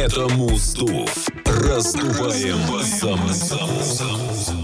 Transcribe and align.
Это 0.00 0.28
Муздув. 0.30 1.28
Раздуваем 1.44 2.82
саму. 2.82 3.28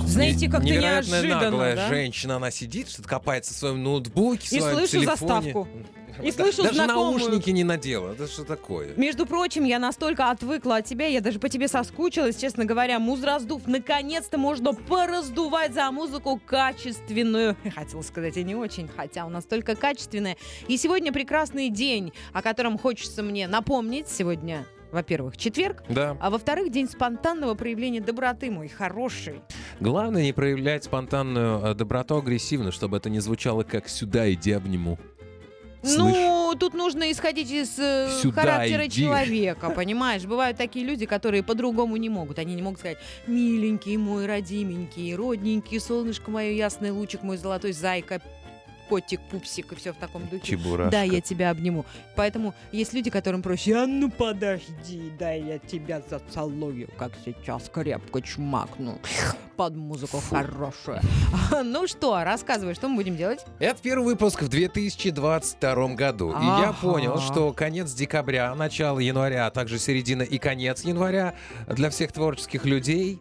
Знаете, 0.07 0.49
как-то 0.49 0.67
неожиданно, 0.67 1.41
наглая 1.43 1.77
да? 1.77 1.89
женщина, 1.89 2.37
она 2.37 2.51
сидит, 2.51 2.89
что-то 2.89 3.07
копается 3.07 3.53
в 3.53 3.57
своем 3.59 3.83
ноутбуке, 3.83 4.49
в 4.49 4.53
И 4.53 4.61
своем 4.61 4.79
слышу 4.79 4.93
телефоне. 4.93 5.07
заставку. 5.53 5.69
И 6.23 6.33
Да- 6.33 6.45
слышу 6.45 6.63
Даже 6.63 6.77
знакомую. 6.77 7.19
наушники 7.19 7.51
не 7.51 7.65
надела. 7.65 8.13
Это 8.13 8.27
что 8.27 8.45
такое? 8.45 8.95
Между 8.97 9.27
прочим, 9.27 9.65
я 9.65 9.79
настолько 9.79 10.31
отвыкла 10.31 10.77
от 10.77 10.87
тебя, 10.87 11.07
я 11.07 11.21
даже 11.21 11.39
по 11.39 11.51
тебе 11.51 11.69
соскучилась, 11.69 12.37
честно 12.37 12.65
говоря. 12.65 12.99
Муз-раздув, 12.99 13.67
наконец-то 13.67 14.39
можно 14.39 14.73
пораздувать 14.73 15.75
за 15.75 15.91
музыку 15.91 16.41
качественную. 16.47 17.59
Хотела 17.75 18.01
сказать, 18.01 18.39
и 18.39 18.43
не 18.43 18.55
очень, 18.55 18.89
хотя 18.89 19.27
у 19.27 19.29
нас 19.29 19.45
только 19.45 19.77
качественная. 19.77 20.39
И 20.67 20.79
сегодня 20.79 21.13
прекрасный 21.13 21.69
день, 21.69 22.15
о 22.33 22.41
котором 22.41 22.79
хочется 22.79 23.23
мне 23.23 23.47
напомнить. 23.47 24.09
Сегодня, 24.09 24.65
во-первых, 24.97 25.37
четверг, 25.37 25.83
Да. 25.91 26.17
а 26.21 26.31
во-вторых, 26.31 26.73
день 26.73 26.89
спонтанного 26.89 27.55
проявления 27.55 28.01
доброты, 28.01 28.51
мой 28.51 28.69
хороший. 28.69 29.43
Главное 29.79 30.23
не 30.23 30.33
проявлять 30.33 30.85
спонтанную 30.85 31.65
э, 31.65 31.75
доброту 31.75 32.17
агрессивно, 32.17 32.73
чтобы 32.73 32.97
это 32.97 33.11
не 33.11 33.21
звучало 33.21 33.63
как 33.63 33.89
«сюда 33.89 34.33
иди 34.33 34.53
обниму». 34.53 34.99
Слышь? 35.83 36.15
Ну, 36.17 36.55
тут 36.59 36.75
нужно 36.75 37.13
исходить 37.13 37.51
из 37.51 37.79
э, 37.79 38.09
Сюда 38.23 38.41
характера 38.41 38.87
иди. 38.87 39.03
человека, 39.03 39.71
понимаешь? 39.71 40.25
Бывают 40.25 40.57
такие 40.57 40.85
люди, 40.85 41.07
которые 41.07 41.43
по-другому 41.45 41.97
не 41.97 42.09
могут. 42.09 42.39
Они 42.39 42.55
не 42.55 42.63
могут 42.63 42.81
сказать, 42.81 42.97
миленький 43.27 43.97
мой, 43.97 44.27
родименький, 44.27 45.15
родненький, 45.15 45.79
солнышко 45.79 46.31
мое, 46.31 46.53
ясный 46.53 46.91
лучик 46.91 47.23
мой, 47.23 47.37
золотой 47.37 47.73
зайка, 47.73 48.21
котик, 48.89 49.21
пупсик 49.31 49.73
и 49.73 49.75
все 49.75 49.93
в 49.93 49.97
таком 49.97 50.27
духе. 50.29 50.43
Чебурашка. 50.43 50.91
Да, 50.91 51.03
я 51.03 51.21
тебя 51.21 51.51
обниму. 51.51 51.85
Поэтому 52.15 52.55
есть 52.73 52.93
люди, 52.93 53.11
которым 53.11 53.43
проще, 53.43 53.75
а 53.77 53.87
ну 53.87 54.11
подожди, 54.11 55.13
да 55.19 55.33
я 55.33 55.59
тебя 55.59 56.03
зацелую, 56.09 56.89
как 56.97 57.13
сейчас 57.25 57.69
крепко 57.73 58.23
чмакну 58.23 58.99
под 59.57 59.75
музыку 59.75 60.21
хорошую. 60.31 61.01
Ну 61.65 61.87
что, 61.87 62.23
рассказывай, 62.23 62.75
что 62.75 62.89
мы 62.89 62.97
будем 62.97 63.17
делать? 63.17 63.45
Это 63.59 63.81
первый 63.81 64.05
выпуск 64.05 64.43
в 64.43 64.49
2022 64.49 65.89
году. 65.95 66.31
И 66.31 66.45
я 66.45 66.75
понял, 66.81 67.19
что 67.19 67.53
конец 67.53 67.93
декабря, 67.93 68.55
начало 68.55 68.99
января, 68.99 69.47
а 69.47 69.51
также 69.51 69.79
середина 69.79 70.23
и 70.23 70.39
конец 70.39 70.85
января 70.85 71.35
для 71.69 71.91
всех 71.91 72.13
творческих 72.13 72.65
людей 72.65 73.21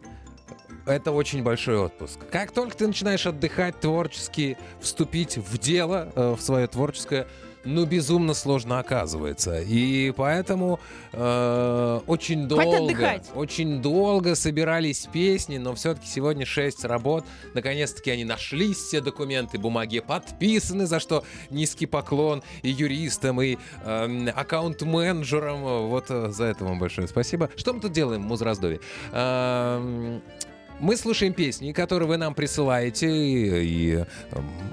это 0.86 1.12
очень 1.12 1.42
большой 1.42 1.78
отпуск. 1.78 2.20
Как 2.30 2.52
только 2.52 2.76
ты 2.76 2.86
начинаешь 2.86 3.26
отдыхать 3.26 3.80
творчески, 3.80 4.56
вступить 4.80 5.36
в 5.36 5.58
дело, 5.58 6.12
э, 6.14 6.34
в 6.38 6.40
свое 6.40 6.66
творческое, 6.66 7.26
ну, 7.66 7.84
безумно 7.84 8.32
сложно 8.32 8.78
оказывается. 8.78 9.60
И 9.60 10.12
поэтому 10.12 10.78
э, 11.12 12.00
очень 12.06 12.46
долго, 12.46 13.20
очень 13.34 13.82
долго 13.82 14.36
собирались 14.36 15.08
песни, 15.12 15.58
но 15.58 15.74
все-таки 15.74 16.06
сегодня 16.06 16.46
6 16.46 16.84
работ. 16.84 17.24
Наконец-таки 17.54 18.10
они 18.12 18.24
нашлись, 18.24 18.78
все 18.78 19.00
документы, 19.00 19.58
бумаги 19.58 19.98
подписаны, 19.98 20.86
за 20.86 21.00
что 21.00 21.24
низкий 21.50 21.86
поклон 21.86 22.42
и 22.62 22.70
юристам, 22.70 23.42
и 23.42 23.58
эм, 23.84 24.28
аккаунт-менеджерам. 24.32 25.88
Вот 25.88 26.06
э, 26.08 26.30
за 26.30 26.44
это 26.44 26.64
вам 26.64 26.78
большое 26.78 27.08
спасибо. 27.08 27.50
Что 27.56 27.72
мы 27.72 27.80
тут 27.80 27.92
делаем 27.92 28.22
в 28.22 28.26
Музраздове? 28.26 28.80
Эм, 29.12 30.22
мы 30.80 30.96
слушаем 30.96 31.32
песни, 31.32 31.72
которые 31.72 32.08
вы 32.08 32.16
нам 32.16 32.34
присылаете, 32.34 33.08
и, 33.10 33.64
и, 33.64 33.92
эм, 33.96 34.06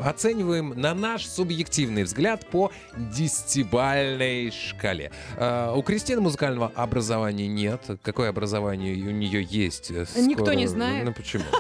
оцениваем 0.03 0.69
на 0.75 0.93
наш 0.93 1.25
субъективный 1.25 2.03
взгляд 2.03 2.47
по 2.49 2.71
десятибальной 2.97 4.51
шкале. 4.51 5.11
Э, 5.37 5.71
у 5.75 5.81
Кристины 5.81 6.21
музыкального 6.21 6.71
образования 6.75 7.47
нет. 7.47 7.81
Какое 8.01 8.29
образование 8.29 8.93
у 8.95 9.11
нее 9.11 9.43
есть? 9.43 9.91
э, 9.91 10.05
Никто 10.17 10.45
скоро- 10.45 10.55
не 10.55 10.67
знает. 10.67 11.05
Ну 11.05 11.13
почему? 11.13 11.43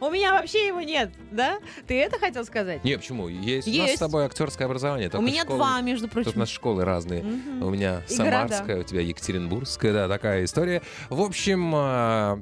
У 0.00 0.10
меня 0.10 0.32
вообще 0.34 0.66
его 0.66 0.82
нет, 0.82 1.12
да? 1.30 1.60
Ты 1.86 1.98
это 1.98 2.18
хотел 2.18 2.44
сказать? 2.44 2.84
Не, 2.84 2.98
почему? 2.98 3.28
Есть, 3.28 3.66
у 3.68 3.70
нас 3.70 3.76
Есть. 3.78 3.96
с 3.96 3.98
тобой 4.00 4.26
актерское 4.26 4.66
образование. 4.66 5.08
У 5.14 5.22
меня 5.22 5.44
школы- 5.44 5.56
два, 5.56 5.80
между 5.80 6.08
Тут 6.08 6.18
у 6.18 6.22
прочим. 6.24 6.38
нас 6.40 6.50
школы 6.50 6.84
разные. 6.84 7.22
Мгм. 7.22 7.62
У 7.62 7.70
меня 7.70 8.02
И 8.06 8.12
Самарская, 8.14 8.62
города. 8.66 8.80
у 8.80 8.82
тебя 8.82 9.00
Екатеринбургская, 9.00 9.92
да, 9.94 10.08
такая 10.08 10.44
история. 10.44 10.82
В 11.08 11.22
общем, 11.22 11.72
а, 11.74 12.38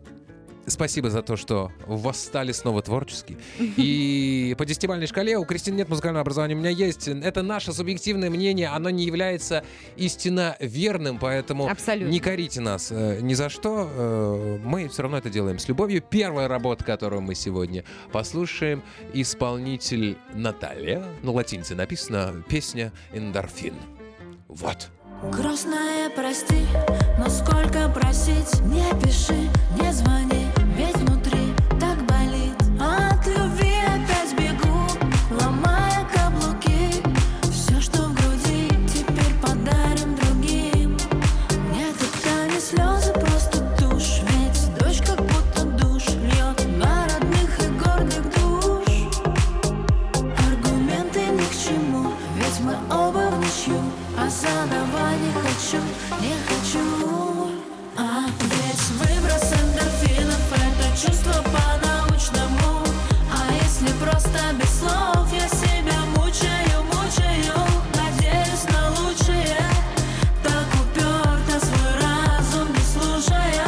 спасибо 0.67 1.11
за 1.11 1.23
то, 1.23 1.37
что 1.37 1.71
восстали 1.87 2.53
снова 2.53 2.83
творчески. 2.83 3.37
И 3.59 4.55
по 4.59 4.65
десятибалльной 4.65 5.07
шкале 5.07 5.37
у 5.39 5.45
Кристины 5.45 5.77
нет 5.77 5.89
музыкального 5.89 6.21
образования, 6.23 6.55
у 6.55 6.59
меня 6.59 6.71
есть. 6.71 7.09
Это 7.09 7.43
наше 7.43 7.73
субъективное 7.73 8.31
мнение, 8.31 8.69
оно 8.69 8.91
не 8.91 9.05
является 9.05 9.65
истинно 9.97 10.57
верным, 10.61 11.19
поэтому 11.19 11.69
Абсолютно. 11.69 12.11
не 12.11 12.21
корите 12.21 12.61
нас 12.61 12.89
э, 12.91 13.19
ни 13.21 13.35
за 13.35 13.49
что. 13.49 13.89
э, 13.93 14.59
Мы 14.65 14.89
все 14.89 15.03
равно 15.03 15.19
это 15.19 15.31
делаем 15.31 15.59
с 15.59 15.69
любовью. 15.69 16.03
Первая 16.03 16.49
работа, 16.49 16.85
которую 16.85 17.23
мы 17.23 17.35
сегодня 17.35 17.85
послушаем, 18.13 18.83
исполнитель 19.13 20.17
Наталья. 20.35 21.05
На 21.23 21.33
латинице 21.33 21.75
написано 21.75 22.43
песня 22.49 22.93
«Эндорфин». 23.13 23.75
Вот. 24.49 24.89
Грустная, 25.33 26.11
прости, 26.11 26.57
но 27.19 27.29
сколько 27.29 27.89
просить 27.89 28.61
Не 28.67 28.83
пиши, 29.01 29.49
не 29.81 29.93
звони, 29.93 30.42
без 64.59 64.79
слов 64.79 65.27
Я 65.33 65.49
себя 65.49 65.99
мучаю, 66.17 66.83
мучаю 66.85 67.55
Надеюсь 67.95 68.65
на 68.73 68.91
лучшее 69.01 69.57
Так 70.43 70.67
уперто 70.81 71.65
свой 71.65 71.95
разум 72.01 72.69
не 72.73 72.81
слушая 72.81 73.67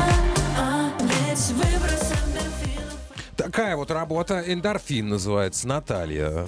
А 0.59 0.91
ведь 1.01 1.49
выброс 1.51 2.13
эндорфинов 2.13 2.99
Такая 3.37 3.77
вот 3.77 3.91
работа 3.91 4.43
«Эндорфин» 4.47 5.09
называется, 5.09 5.69
Наталья. 5.69 6.47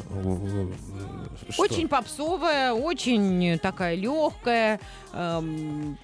Что? 1.49 1.63
Очень 1.63 1.89
попсовая, 1.89 2.73
очень 2.73 3.59
такая 3.61 3.95
легкая. 3.95 4.81
эм, 5.13 5.97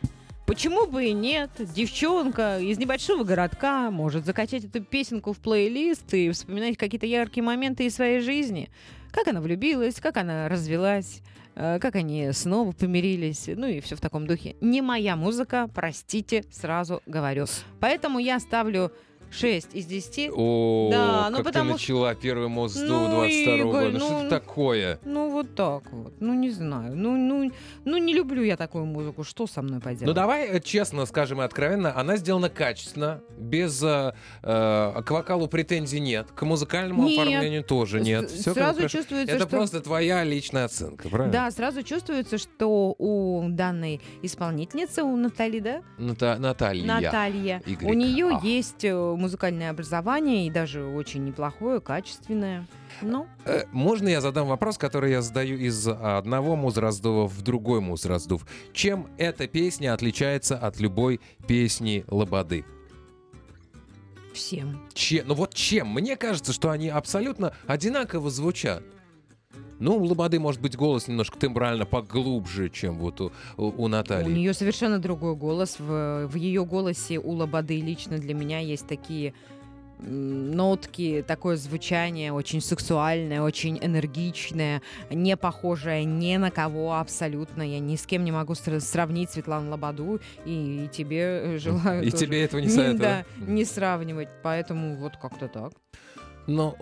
Почему 0.53 0.87
бы 0.87 1.07
и 1.07 1.15
нет? 1.15 1.51
Девчонка 1.59 2.59
из 2.59 2.77
небольшого 2.77 3.25
городка 3.25 3.91
может 3.91 4.27
закачать 4.27 4.65
эту 4.65 4.85
песенку 4.85 5.33
в 5.33 5.39
плейлист 5.39 6.13
и 6.13 6.31
вспоминать 6.31 6.77
какие-то 6.77 7.07
яркие 7.07 7.43
моменты 7.43 7.87
из 7.87 7.95
своей 7.95 8.21
жизни. 8.21 8.69
Как 9.13 9.29
она 9.29 9.41
влюбилась, 9.41 9.95
как 9.99 10.19
она 10.19 10.51
развелась, 10.51 11.23
э, 11.55 11.79
как 11.81 11.97
они 11.97 12.33
снова 12.33 12.73
помирились, 12.73 13.47
ну 13.47 13.67
и 13.67 13.81
все 13.81 13.97
в 13.97 14.03
таком 14.03 14.27
духе. 14.27 14.55
Не 14.61 14.83
моя 14.83 15.17
музыка, 15.17 15.71
простите, 15.75 16.45
сразу 16.51 17.03
говорю. 17.07 17.47
Поэтому 17.81 18.19
я 18.19 18.39
ставлю 18.39 18.93
6 19.33 19.75
из 19.75 19.87
10. 19.87 20.31
О, 20.35 20.89
Да, 20.93 21.29
ну 21.31 21.37
как 21.39 21.47
потому 21.47 21.67
ты 21.71 21.73
начала 21.73 22.15
первый 22.15 22.49
мост 22.49 22.77
Ну, 22.81 23.09
22 23.09 23.27
Игорь, 23.29 23.63
года. 23.63 23.81
Ну, 23.89 23.91
ну, 23.93 23.99
что 24.07 24.19
это 24.21 24.29
такое? 24.31 24.99
Ну, 25.05 25.31
вот 25.31 25.55
так 25.55 25.91
вот. 25.93 26.13
Ну, 26.21 26.35
не 26.35 26.51
знаю. 26.51 26.95
Ну, 26.97 27.17
ну, 27.17 27.51
ну, 27.85 27.97
не 27.97 28.13
люблю 28.15 28.43
я 28.43 28.57
такую 28.57 28.85
музыку. 28.85 29.25
Что 29.25 29.47
со 29.47 29.63
мной 29.63 29.81
поделать? 29.81 30.07
Ну 30.07 30.13
давай 30.13 30.47
э, 30.49 30.61
честно 30.61 31.07
скажем 31.07 31.41
и 31.41 31.45
откровенно, 31.45 31.97
она 31.99 32.17
сделана 32.17 32.51
качественно, 32.51 33.21
без 33.39 33.83
э, 33.83 34.13
э, 34.43 35.03
к 35.05 35.11
вокалу 35.11 35.49
претензий 35.49 36.01
нет, 36.01 36.29
к 36.35 36.43
музыкальному 36.43 37.05
Нет. 37.09 37.19
оформлению 37.21 37.65
тоже 37.65 38.01
нет. 38.01 38.31
С- 38.31 38.35
Всё 38.43 38.53
сразу 38.55 38.89
чувствуется, 38.89 39.35
Это 39.35 39.47
что... 39.47 39.57
просто 39.57 39.81
твоя 39.81 40.25
личная 40.25 40.67
оценка, 40.67 41.09
правильно? 41.09 41.33
Да, 41.33 41.51
сразу 41.51 41.83
чувствуется, 41.83 42.39
что 42.39 42.95
у 42.99 43.45
данной 43.49 44.01
исполнительницы, 44.23 45.03
у 45.03 45.17
Натали, 45.17 45.61
да? 45.61 45.83
Ната- 45.99 46.39
Наталья. 46.39 46.85
Наталья. 46.85 47.63
Y. 47.67 47.85
У 47.91 47.95
нее 47.95 48.39
А. 48.43 48.47
есть 48.47 48.85
э, 48.85 48.95
музыкальное 49.23 49.71
образование, 49.71 50.47
и 50.47 50.51
даже 50.51 50.85
очень 50.85 51.25
неплохое, 51.25 51.81
качественное. 51.81 52.67
Ну, 53.01 53.27
Э, 53.45 53.65
Можно 53.73 54.09
я 54.09 54.21
задам 54.21 54.47
вопрос, 54.49 54.77
который 54.77 55.13
я 55.13 55.23
задаю 55.23 55.57
из 55.57 55.89
одного 55.89 56.57
музраздува 56.57 57.27
в 57.27 57.41
другой 57.43 57.81
музраздув? 57.81 58.47
Чем 58.73 59.07
эта 59.17 59.47
песня 59.49 59.95
отличается 59.95 60.59
от 60.59 60.79
любой 60.81 61.21
песни 61.49 62.05
Лободы? 62.09 62.65
всем. 64.35 64.81
Чем? 64.95 65.29
Ну 65.29 65.35
вот 65.35 65.55
чем? 65.55 65.89
Мне 65.89 66.17
кажется, 66.17 66.53
что 66.53 66.71
они 66.71 66.89
абсолютно 66.89 67.55
одинаково 67.67 68.31
звучат. 68.31 68.83
Ну, 69.83 69.97
у 69.97 70.05
Лободы 70.05 70.39
может 70.39 70.61
быть 70.61 70.77
голос 70.77 71.09
немножко 71.09 71.37
тембрально 71.37 71.85
поглубже, 71.87 72.69
чем 72.71 72.99
вот 72.99 73.21
у, 73.21 73.33
у, 73.57 73.65
у 73.65 73.83
У 73.85 73.89
Натальи. 73.89 74.33
нее 74.33 74.55
совершенно 74.55 75.01
другой 75.01 75.35
голос. 75.35 75.77
В, 75.81 76.27
в 76.29 76.37
ее 76.37 76.65
голосе 76.65 77.19
у 77.19 77.33
Лободы 77.33 77.81
лично 77.81 78.19
для 78.19 78.33
меня 78.33 78.61
есть 78.61 78.87
такие 78.87 79.35
нотки, 79.99 81.25
такое 81.27 81.57
звучание 81.57 82.33
очень 82.33 82.61
сексуальное, 82.61 83.43
очень 83.43 83.77
энергичное, 83.83 84.83
не 85.11 85.37
похожее 85.37 86.05
ни 86.05 86.37
на 86.37 86.53
кого 86.53 86.95
абсолютно. 86.95 87.63
Я 87.63 87.81
ни 87.81 87.97
с 87.97 88.07
кем 88.07 88.25
не 88.25 88.31
могу 88.31 88.53
сра- 88.53 88.79
сравнить 88.81 89.31
Светлану 89.31 89.73
Лободу, 89.73 90.21
и, 90.45 90.85
и 90.85 90.89
тебе 90.93 91.19
э, 91.21 91.59
желаю 91.59 92.05
И 92.05 92.11
тоже 92.11 92.27
тебе 92.27 92.43
этого 92.45 92.61
не 92.61 92.69
советую. 92.69 92.99
Да, 93.01 93.25
не 93.37 93.65
сравнивать. 93.65 94.29
Поэтому 94.45 94.95
вот 94.95 95.17
как-то 95.17 95.49
так. 95.49 95.73
Ну, 96.47 96.77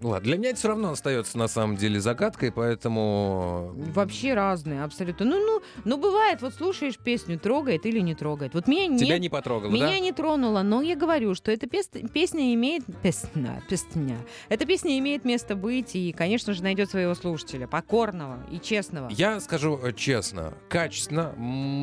ладно, 0.00 0.20
для 0.20 0.36
меня 0.38 0.50
это 0.50 0.58
все 0.58 0.68
равно 0.68 0.90
остается 0.92 1.38
на 1.38 1.48
самом 1.48 1.76
деле 1.76 2.00
загадкой, 2.00 2.52
поэтому... 2.52 3.72
Вообще 3.94 4.34
разные, 4.34 4.82
абсолютно. 4.82 5.26
Ну, 5.26 5.38
ну, 5.44 5.62
ну 5.84 5.96
бывает, 5.98 6.42
вот 6.42 6.54
слушаешь 6.54 6.98
песню, 6.98 7.38
трогает 7.38 7.86
или 7.86 8.00
не 8.00 8.14
трогает. 8.14 8.54
Вот 8.54 8.66
меня 8.66 8.96
Тебя 8.96 9.14
нет 9.14 9.20
не 9.20 9.28
потрогало, 9.28 9.70
Меня 9.70 9.88
да? 9.88 9.98
не 9.98 10.12
тронуло, 10.12 10.62
но 10.62 10.82
я 10.82 10.96
говорю, 10.96 11.34
что 11.34 11.50
эта 11.52 11.66
пес- 11.66 11.90
песня 12.12 12.54
имеет... 12.54 12.84
Песня, 13.02 13.62
песня. 13.68 14.18
Эта 14.48 14.66
песня 14.66 14.98
имеет 14.98 15.24
место 15.24 15.54
быть 15.54 15.94
и, 15.94 16.12
конечно 16.12 16.54
же, 16.54 16.62
найдет 16.62 16.90
своего 16.90 17.14
слушателя, 17.14 17.66
покорного 17.66 18.38
и 18.50 18.58
честного. 18.58 19.08
Я 19.10 19.40
скажу 19.40 19.78
э, 19.82 19.92
честно, 19.92 20.54
качественно. 20.68 21.34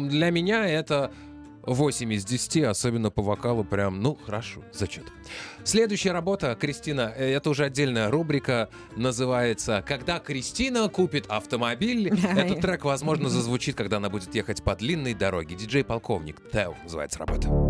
Для 0.09 0.31
меня 0.31 0.67
это 0.67 1.11
8 1.67 2.13
из 2.13 2.25
10, 2.25 2.63
особенно 2.63 3.11
по 3.11 3.21
вокалу, 3.21 3.63
прям, 3.63 4.01
ну, 4.01 4.17
хорошо, 4.25 4.61
зачет. 4.71 5.03
Следующая 5.63 6.13
работа, 6.13 6.55
Кристина, 6.59 7.13
э, 7.15 7.33
это 7.33 7.49
уже 7.49 7.65
отдельная 7.65 8.09
рубрика, 8.09 8.69
называется 8.95 9.83
«Когда 9.85 10.19
Кристина 10.19 10.87
купит 10.87 11.25
автомобиль». 11.27 12.07
Этот 12.37 12.61
трек, 12.61 12.85
возможно, 12.85 13.29
зазвучит, 13.29 13.75
когда 13.75 13.97
она 13.97 14.09
будет 14.09 14.33
ехать 14.33 14.63
по 14.63 14.75
длинной 14.75 15.13
дороге. 15.13 15.55
Диджей-полковник, 15.55 16.41
Тео 16.51 16.75
называется 16.83 17.19
работа. 17.19 17.66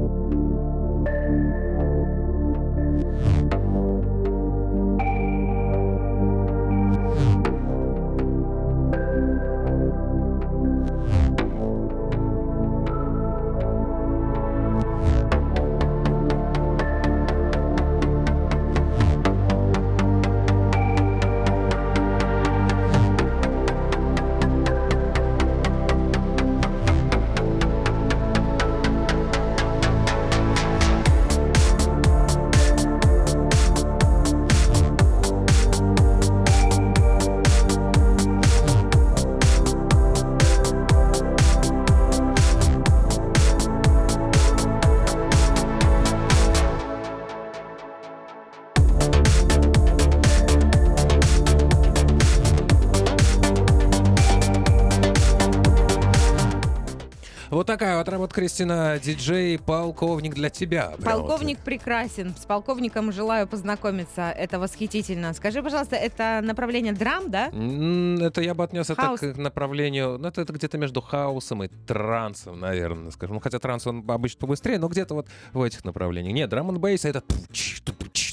Такая 57.78 58.00
вот 58.00 58.10
работа, 58.10 58.34
Кристина, 58.34 59.00
диджей-полковник 59.00 60.34
для 60.34 60.50
тебя. 60.50 60.94
Прям 61.00 61.22
вот. 61.22 61.28
Полковник 61.28 61.60
прекрасен. 61.60 62.34
С 62.36 62.46
полковником 62.46 63.12
желаю 63.12 63.48
познакомиться. 63.48 64.32
Это 64.32 64.58
восхитительно. 64.58 65.32
Скажи, 65.34 65.62
пожалуйста, 65.62 65.96
это 65.96 66.42
направление 66.44 66.94
драм, 66.94 67.30
да? 67.30 67.50
Это 67.50 68.42
я 68.42 68.56
бы 68.56 68.64
отнес 68.64 68.90
это 68.90 69.16
к 69.16 69.38
направлению, 69.38 70.18
ну 70.18 70.28
это, 70.28 70.42
это 70.42 70.54
где-то 70.54 70.80
между 70.80 71.02
хаосом 71.02 71.64
и 71.66 71.68
трансом, 71.86 72.60
наверное, 72.60 73.12
скажем. 73.12 73.36
Ну, 73.36 73.42
хотя 73.42 73.60
транс 73.60 73.86
он 73.86 74.04
обычно 74.08 74.40
побыстрее, 74.40 74.80
но 74.80 74.88
где-то 74.88 75.14
вот 75.14 75.28
в 75.54 75.62
этих 75.62 75.86
направлениях. 75.86 76.34
Нет, 76.34 76.50
драм 76.50 76.68
н 76.70 76.80
бейс 76.80 77.06
это 77.06 77.22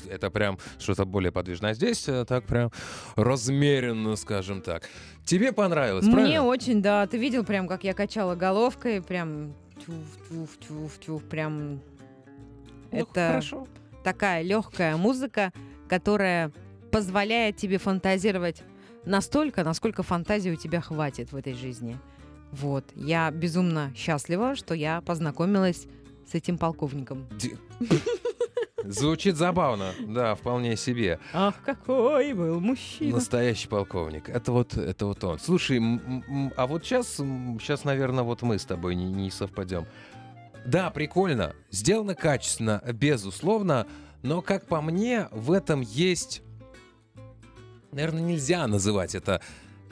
это 0.08 0.30
прям 0.30 0.58
что-то 0.78 1.04
более 1.04 1.32
подвижное. 1.32 1.72
А 1.72 1.74
здесь 1.74 2.08
э, 2.08 2.24
так 2.26 2.44
прям 2.44 2.70
размеренно, 3.16 4.16
скажем 4.16 4.62
так. 4.62 4.84
Тебе 5.24 5.52
понравилось, 5.52 6.04
Мне 6.04 6.14
правильно? 6.14 6.44
очень, 6.44 6.82
да. 6.82 7.06
Ты 7.06 7.16
видел 7.18 7.44
прям, 7.44 7.66
как 7.66 7.84
я 7.84 7.94
качала 7.94 8.34
головкой, 8.34 9.02
прям 9.02 9.54
тюф-тюф-тюф-тюф, 9.86 11.22
прям... 11.28 11.80
Ну, 12.90 12.98
это 12.98 13.28
хорошо. 13.28 13.66
такая 14.02 14.42
легкая 14.42 14.96
музыка, 14.96 15.52
которая 15.88 16.52
позволяет 16.92 17.56
тебе 17.56 17.78
фантазировать 17.78 18.62
настолько, 19.04 19.64
насколько 19.64 20.02
фантазии 20.02 20.50
у 20.50 20.56
тебя 20.56 20.80
хватит 20.80 21.32
в 21.32 21.36
этой 21.36 21.54
жизни. 21.54 21.98
Вот. 22.52 22.84
Я 22.94 23.30
безумно 23.30 23.92
счастлива, 23.96 24.54
что 24.54 24.74
я 24.74 25.00
познакомилась 25.00 25.86
с 26.30 26.34
этим 26.34 26.58
полковником. 26.58 27.26
Звучит 28.84 29.36
забавно, 29.36 29.92
да, 30.00 30.34
вполне 30.34 30.76
себе. 30.76 31.18
Ах, 31.32 31.54
какой 31.64 32.32
был 32.32 32.60
мужчина. 32.60 33.16
Настоящий 33.16 33.68
полковник. 33.68 34.28
Это 34.28 34.52
вот, 34.52 34.76
это 34.76 35.06
вот 35.06 35.24
он. 35.24 35.38
Слушай, 35.38 35.80
а 36.56 36.66
вот 36.66 36.84
сейчас, 36.84 37.16
сейчас, 37.16 37.84
наверное, 37.84 38.24
вот 38.24 38.42
мы 38.42 38.58
с 38.58 38.64
тобой 38.64 38.94
не, 38.94 39.06
не 39.06 39.30
совпадем. 39.30 39.86
Да, 40.66 40.90
прикольно, 40.90 41.54
сделано 41.70 42.14
качественно, 42.14 42.82
безусловно, 42.92 43.86
но, 44.22 44.40
как 44.40 44.66
по 44.66 44.80
мне, 44.80 45.28
в 45.30 45.52
этом 45.52 45.80
есть... 45.82 46.42
Наверное, 47.92 48.22
нельзя 48.22 48.66
называть 48.66 49.14
это 49.14 49.40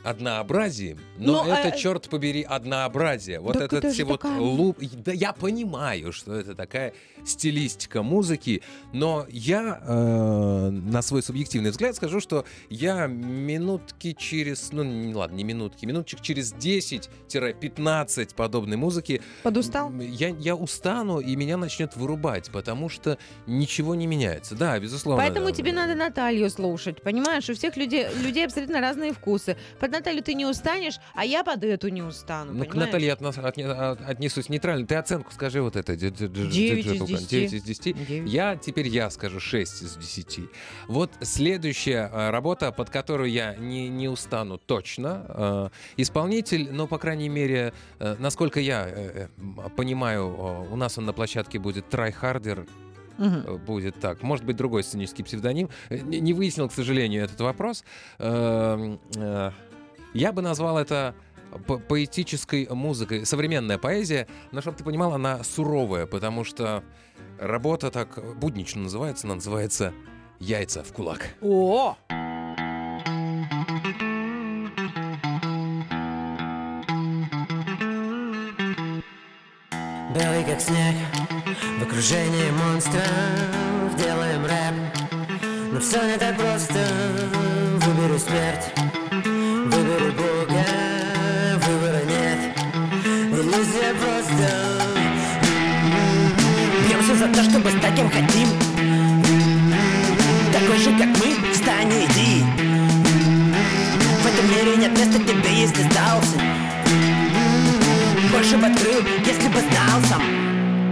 однообразием, 0.04 0.98
но, 1.18 1.44
Но, 1.44 1.54
это, 1.54 1.68
э, 1.68 1.78
черт 1.78 2.08
побери, 2.08 2.42
однообразие. 2.42 3.40
Вот 3.40 3.54
так 3.54 3.64
этот 3.64 3.84
это 3.84 3.92
все 3.92 4.04
вот 4.04 4.20
такая- 4.20 4.40
луп... 4.40 4.78
Да, 5.04 5.12
я 5.12 5.32
понимаю, 5.32 6.12
что 6.12 6.34
это 6.34 6.54
такая 6.54 6.92
стилистика 7.24 8.02
музыки, 8.02 8.62
но 8.92 9.26
я 9.30 9.80
э, 9.80 10.70
на 10.70 11.02
свой 11.02 11.22
субъективный 11.22 11.70
взгляд 11.70 11.94
скажу, 11.94 12.20
что 12.20 12.44
я 12.68 13.06
минутки 13.06 14.12
через, 14.18 14.72
ну 14.72 14.82
не, 14.82 15.14
ладно, 15.14 15.36
не 15.36 15.44
минутки, 15.44 15.86
минуточек 15.86 16.20
через 16.20 16.52
10-15 16.52 18.34
подобной 18.34 18.76
музыки 18.76 19.22
Подустал? 19.42 19.92
я, 20.00 20.28
я 20.28 20.56
устану 20.56 21.20
и 21.20 21.36
меня 21.36 21.56
начнет 21.56 21.96
вырубать, 21.96 22.50
потому 22.50 22.88
что 22.88 23.18
ничего 23.46 23.94
не 23.94 24.06
меняется. 24.06 24.56
Да, 24.56 24.78
безусловно. 24.78 25.22
Поэтому 25.22 25.46
да, 25.46 25.52
тебе 25.52 25.72
да. 25.72 25.86
надо 25.86 25.94
Наталью 25.94 26.50
слушать, 26.50 27.02
понимаешь? 27.02 27.48
У 27.48 27.54
всех 27.54 27.76
людей, 27.76 28.06
людей 28.22 28.44
абсолютно 28.44 28.80
разные 28.80 29.12
вкусы. 29.12 29.56
Под 29.78 29.91
Наталью 29.92 30.22
ты 30.22 30.34
не 30.34 30.46
устанешь, 30.46 30.98
а 31.14 31.24
я 31.24 31.44
под 31.44 31.62
эту 31.64 31.88
не 31.88 32.02
устану, 32.02 32.52
Ну, 32.52 32.64
к? 32.64 32.74
Наталье 32.74 33.12
относ- 33.12 33.38
отне- 33.38 33.66
от- 33.70 34.00
отнесусь 34.08 34.48
нейтрально. 34.48 34.86
Ты 34.86 34.96
оценку 34.96 35.30
скажи 35.32 35.60
вот 35.62 35.76
это. 35.76 35.94
ди- 35.94 36.10
ди- 36.10 36.26
ди- 36.28 36.46
Девять 36.48 36.84
ди- 36.86 36.94
из 36.94 37.00
ди- 37.00 37.06
десяти. 37.14 37.28
9 37.40 37.52
из 37.52 37.62
10. 37.62 38.06
Девять. 38.06 38.28
Я 38.30 38.56
теперь 38.56 38.88
я 38.88 39.10
скажу 39.10 39.38
6 39.38 39.82
из 39.82 39.96
10. 39.96 40.48
Вот 40.88 41.10
следующая 41.20 42.10
э, 42.12 42.30
работа, 42.30 42.72
под 42.72 42.90
которую 42.90 43.30
я 43.30 43.54
не, 43.54 43.88
не 43.88 44.08
устану 44.08 44.58
точно. 44.58 45.26
Э, 45.28 45.68
Исполнитель, 45.98 46.68
ну, 46.72 46.86
по 46.88 46.98
крайней 46.98 47.28
мере, 47.28 47.72
э, 48.00 48.16
насколько 48.18 48.58
я 48.60 49.28
понимаю, 49.76 50.66
у 50.72 50.76
нас 50.76 50.98
он 50.98 51.04
на 51.04 51.12
площадке 51.12 51.58
будет 51.58 51.88
Tryharder, 51.90 52.66
э, 53.18 53.58
будет 53.66 54.00
так. 54.00 54.22
Может 54.22 54.44
быть, 54.46 54.56
другой 54.56 54.82
сценический 54.84 55.22
псевдоним. 55.24 55.68
Не 55.90 56.20
не 56.20 56.32
выяснил, 56.32 56.68
к 56.68 56.72
сожалению, 56.72 57.24
этот 57.24 57.40
вопрос. 57.40 57.84
Я 60.14 60.32
бы 60.32 60.42
назвал 60.42 60.78
это 60.78 61.14
по- 61.66 61.78
поэтической 61.78 62.68
музыкой. 62.70 63.26
Современная 63.26 63.78
поэзия, 63.78 64.26
но 64.50 64.60
чтобы 64.60 64.76
ты 64.76 64.84
понимал, 64.84 65.12
она 65.14 65.42
суровая, 65.44 66.06
потому 66.06 66.44
что 66.44 66.82
работа 67.38 67.90
так 67.90 68.18
буднично 68.36 68.82
называется, 68.82 69.26
она 69.26 69.36
называется 69.36 69.92
«Яйца 70.38 70.82
в 70.82 70.92
кулак». 70.92 71.28
О! 71.40 71.96
Белый 80.14 80.44
как 80.44 80.60
снег 80.60 80.94
В 81.78 81.82
окружении 81.84 82.50
монстров 82.50 83.96
Делаем 83.96 84.44
рэп 84.44 85.72
Но 85.72 85.80
все 85.80 86.06
не 86.06 86.18
так 86.18 86.36
просто 86.36 86.86
Выбери 87.80 88.18
смерть 88.18 88.81
кем 97.96 98.10
хотим. 98.10 98.48
Такой 100.52 100.78
же, 100.78 100.90
как 100.98 101.08
мы, 101.08 101.52
встань 101.52 101.92
и 101.92 102.04
иди. 102.06 102.44
В 104.22 104.26
этом 104.26 104.50
мире 104.50 104.76
нет 104.76 104.98
места 104.98 105.18
тебе, 105.18 105.60
если 105.60 105.82
сдался. 105.82 106.38
Больше 108.30 108.56
бы 108.56 108.66
открыл, 108.66 109.02
если 109.26 109.48
бы 109.48 109.60
знал 109.60 110.00
сам. 110.08 110.22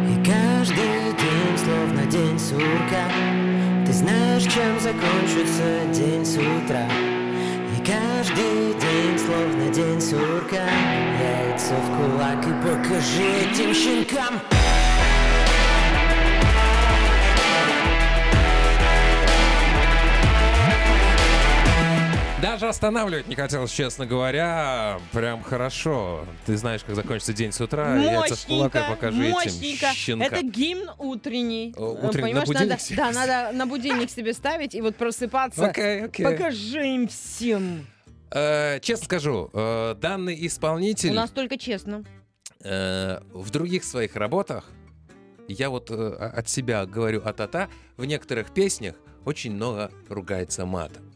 И 0.09 0.25
каждый 0.25 1.15
день 1.17 1.59
словно 1.65 2.05
день 2.07 2.39
сурка. 2.39 3.09
Ты 3.87 3.93
знаешь, 3.93 4.43
чем 4.43 4.79
закончится 4.81 5.87
день 5.93 6.25
с 6.25 6.37
утра. 6.37 6.87
И 7.77 7.85
каждый 7.85 8.75
день 8.79 9.19
словно 9.19 9.73
день 9.73 10.01
сурка 10.01 10.67
Яйца 11.19 11.75
в 11.75 11.97
кулак 11.97 12.45
и 12.47 12.53
покажи 12.63 13.51
этим 13.51 13.75
щенкам 13.75 14.41
Даже 22.43 22.69
останавливать 22.69 23.29
не 23.29 23.35
хотелось, 23.35 23.71
честно 23.71 24.07
говоря. 24.07 24.99
Прям 25.13 25.43
хорошо. 25.43 26.25
Ты 26.47 26.57
знаешь, 26.57 26.83
как 26.83 26.95
закончится 26.95 27.35
день 27.35 27.53
с 27.53 27.61
утра. 27.61 27.97
Яйца 27.97 28.35
в 28.35 28.49
Мощненько, 28.49 28.87
покажи 28.89 29.23
этим 29.25 29.33
мощненько. 29.33 29.87
щенкам. 29.95 30.27
Это 30.27 30.43
гимн 30.47 30.91
утренний. 30.99 31.75
О, 31.77 31.97
Э, 32.03 32.07
утренний, 32.09 32.33
на 32.35 32.43
Понимаешь, 32.43 32.47
будильник 32.49 32.71
надо, 32.71 32.83
себе 32.83 32.97
да, 32.97 33.13
надо 33.13 33.57
на 33.57 33.67
будильник 33.67 34.11
себе 34.11 34.33
ставить 34.33 34.75
и 34.75 34.81
вот 34.81 34.97
просыпаться. 34.97 35.67
Окей, 35.67 36.05
окей. 36.07 36.25
Покажи 36.25 36.87
им 36.87 37.09
всем. 37.09 37.87
Э, 38.31 38.81
честно 38.81 39.05
скажу, 39.05 39.51
э, 39.53 39.95
данный 40.01 40.47
исполнитель 40.47 41.11
У 41.11 41.15
нас 41.15 41.31
только 41.31 41.59
честно. 41.59 42.05
э, 42.65 43.21
в 43.35 43.51
других 43.51 43.85
своих 43.85 44.17
работах, 44.17 44.71
я 45.47 45.69
вот 45.69 45.91
э, 45.91 46.15
от 46.15 46.49
себя 46.49 46.87
говорю 46.87 47.21
а-та-та, 47.25 47.69
в 47.99 48.05
некоторых 48.07 48.55
песнях 48.55 48.95
очень 49.27 49.53
много 49.53 49.91
ругается 50.09 50.65
матом. 50.65 51.10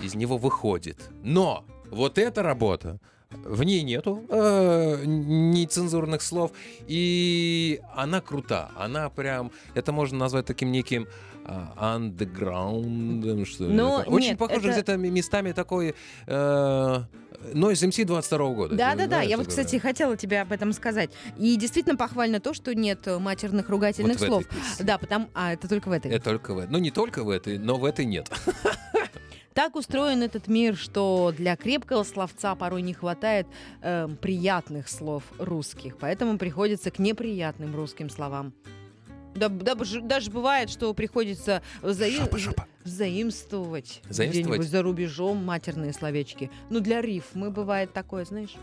Из 0.00 0.14
него 0.14 0.38
выходит. 0.38 1.10
Но 1.22 1.64
вот 1.90 2.18
эта 2.18 2.42
работа, 2.42 2.98
в 3.30 3.62
ней 3.64 3.82
нету 3.82 4.24
э, 4.28 5.02
нецензурных 5.04 6.22
слов, 6.22 6.52
и 6.86 7.80
она 7.94 8.20
крута. 8.20 8.70
Она 8.76 9.10
прям, 9.10 9.50
это 9.74 9.92
можно 9.92 10.18
назвать 10.18 10.46
таким 10.46 10.70
неким 10.70 11.08
а, 11.46 11.94
андеграундом, 11.96 13.44
что 13.44 13.64
ли. 13.64 13.74
Ну, 13.74 13.98
такое. 13.98 14.14
Очень 14.14 14.28
нет, 14.30 14.38
похоже 14.38 14.70
это- 14.70 14.72
где-то 14.72 14.96
местами 14.96 15.52
такой... 15.52 15.94
Э, 16.26 17.02
Noise 17.52 17.88
MC 17.88 18.06
22 18.06 18.48
года. 18.54 18.74
Да, 18.74 18.94
да, 18.94 19.02
да. 19.02 19.06
Знаешь 19.06 19.28
Я 19.28 19.36
вот, 19.36 19.48
кстати, 19.48 19.76
хотела 19.76 20.16
тебе 20.16 20.40
об 20.40 20.50
этом 20.50 20.72
сказать. 20.72 21.10
И 21.36 21.56
действительно 21.56 21.94
похвально 21.94 22.40
то, 22.40 22.54
что 22.54 22.74
нет 22.74 23.06
матерных 23.06 23.68
ругательных 23.68 24.18
Вот 24.18 24.26
слов. 24.26 24.44
Да, 24.80 24.96
потому. 24.96 25.28
А, 25.34 25.52
это 25.52 25.68
только 25.68 25.88
в 25.88 25.92
этой. 25.92 26.10
Это 26.10 26.24
только 26.24 26.54
в 26.54 26.58
этой. 26.58 26.70
Ну, 26.70 26.78
не 26.78 26.90
только 26.90 27.22
в 27.22 27.28
этой, 27.28 27.58
но 27.58 27.76
в 27.76 27.84
этой 27.84 28.06
нет. 28.06 28.30
Так 29.54 29.76
устроен 29.76 30.22
этот 30.22 30.48
мир, 30.48 30.76
что 30.76 31.32
для 31.36 31.54
крепкого 31.56 32.02
словца 32.02 32.56
порой 32.56 32.82
не 32.82 32.92
хватает 32.92 33.46
э, 33.82 34.08
приятных 34.20 34.88
слов 34.88 35.22
русских, 35.38 35.96
поэтому 35.96 36.38
приходится 36.38 36.90
к 36.90 36.98
неприятным 36.98 37.74
русским 37.76 38.10
словам. 38.10 38.52
Да, 39.36 39.48
да, 39.48 39.74
даже 40.02 40.30
бывает, 40.30 40.70
что 40.70 40.92
приходится 40.92 41.62
взаи- 41.82 42.18
Жопа, 42.18 42.38
жопа. 42.38 42.66
взаимствовать, 42.84 44.00
Заимствовать? 44.08 44.30
где-нибудь 44.46 44.68
за 44.68 44.82
рубежом 44.82 45.44
матерные 45.44 45.92
словечки. 45.92 46.50
Ну, 46.70 46.80
для 46.80 47.00
рифмы 47.00 47.50
бывает 47.50 47.92
такое, 47.92 48.24
знаешь. 48.24 48.54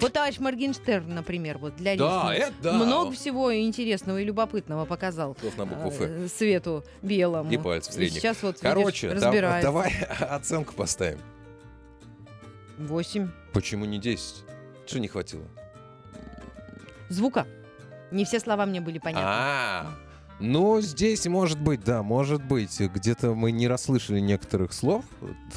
Вот 0.00 0.12
товарищ 0.12 0.38
Моргенштерн, 0.38 1.14
например, 1.14 1.58
вот 1.58 1.76
для 1.76 1.96
Да, 1.96 2.34
это 2.34 2.52
да. 2.62 2.72
Много 2.72 3.12
всего 3.12 3.54
интересного 3.54 4.18
и 4.20 4.24
любопытного 4.24 4.84
показал 4.86 5.36
Слов 5.40 5.56
на 5.58 5.66
букву 5.66 5.88
Ф. 5.90 6.00
э, 6.00 6.28
свету 6.28 6.84
белому. 7.02 7.50
И 7.50 7.56
пальцев 7.58 7.92
средних. 7.94 8.20
Сейчас 8.20 8.42
вот, 8.42 8.56
видишь, 8.62 8.74
Короче, 8.74 9.08
да- 9.08 9.14
разбирается. 9.16 9.68
давай 9.68 9.92
оценку 10.20 10.72
поставим. 10.74 11.18
Восемь. 12.78 13.28
Почему 13.52 13.84
не 13.84 13.98
10? 13.98 14.44
Что 14.86 14.98
не 15.00 15.08
хватило? 15.08 15.44
Звука. 17.08 17.46
Не 18.10 18.24
все 18.24 18.40
слова 18.40 18.64
мне 18.66 18.80
были 18.80 18.98
понятны. 18.98 19.24
А, 19.26 19.86
ну, 20.40 20.80
здесь 20.80 21.26
может 21.26 21.60
быть, 21.60 21.84
да, 21.84 22.02
может 22.02 22.44
быть. 22.44 22.80
Где-то 22.80 23.34
мы 23.34 23.52
не 23.52 23.68
расслышали 23.68 24.20
некоторых 24.20 24.72
слов. 24.72 25.04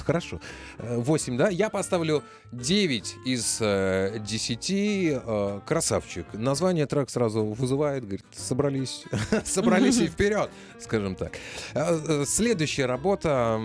Хорошо. 0.05 0.39
8, 0.77 1.37
да? 1.37 1.49
Я 1.49 1.69
поставлю 1.69 2.23
9 2.51 3.15
из 3.25 3.57
э, 3.59 4.19
10. 4.19 4.67
Э, 4.69 5.61
красавчик. 5.65 6.27
Название 6.33 6.85
трек 6.85 7.09
сразу 7.09 7.43
вызывает, 7.43 8.03
говорит, 8.03 8.25
собрались, 8.31 9.03
собрались 9.45 9.97
и 9.97 10.07
вперед, 10.07 10.49
скажем 10.79 11.15
так. 11.15 11.33
Э, 11.73 11.99
э, 12.07 12.25
Следующая 12.25 12.85
работа... 12.85 13.59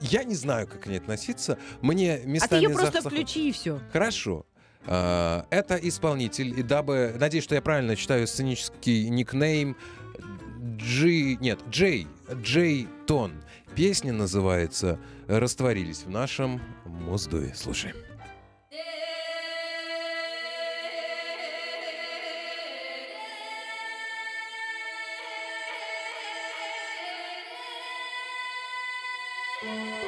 Я 0.00 0.22
не 0.22 0.36
знаю, 0.36 0.68
как 0.68 0.82
к 0.82 0.86
ней 0.86 0.98
относиться. 0.98 1.58
Мне 1.80 2.14
а 2.14 2.18
ты 2.18 2.26
местами 2.28 2.62
ее 2.62 2.70
просто 2.70 2.92
захват- 2.92 3.12
включи 3.12 3.48
и 3.48 3.52
все. 3.52 3.80
Хорошо. 3.92 4.46
А, 4.86 5.46
Это 5.50 5.76
исполнитель, 5.76 6.58
и 6.58 6.62
дабы, 6.62 7.14
надеюсь, 7.18 7.44
что 7.44 7.54
я 7.54 7.62
правильно 7.62 7.96
читаю 7.96 8.26
сценический 8.26 9.08
никнейм, 9.08 9.76
Джи, 10.76 11.36
нет, 11.40 11.60
Джей, 11.70 12.06
Джей 12.42 12.88
Тон. 13.06 13.32
Песня 13.74 14.12
называется 14.12 14.98
«Растворились 15.26 16.04
в 16.04 16.10
нашем 16.10 16.60
Моздуе». 16.84 17.52
Слушаем. 17.54 17.96
В 29.60 30.07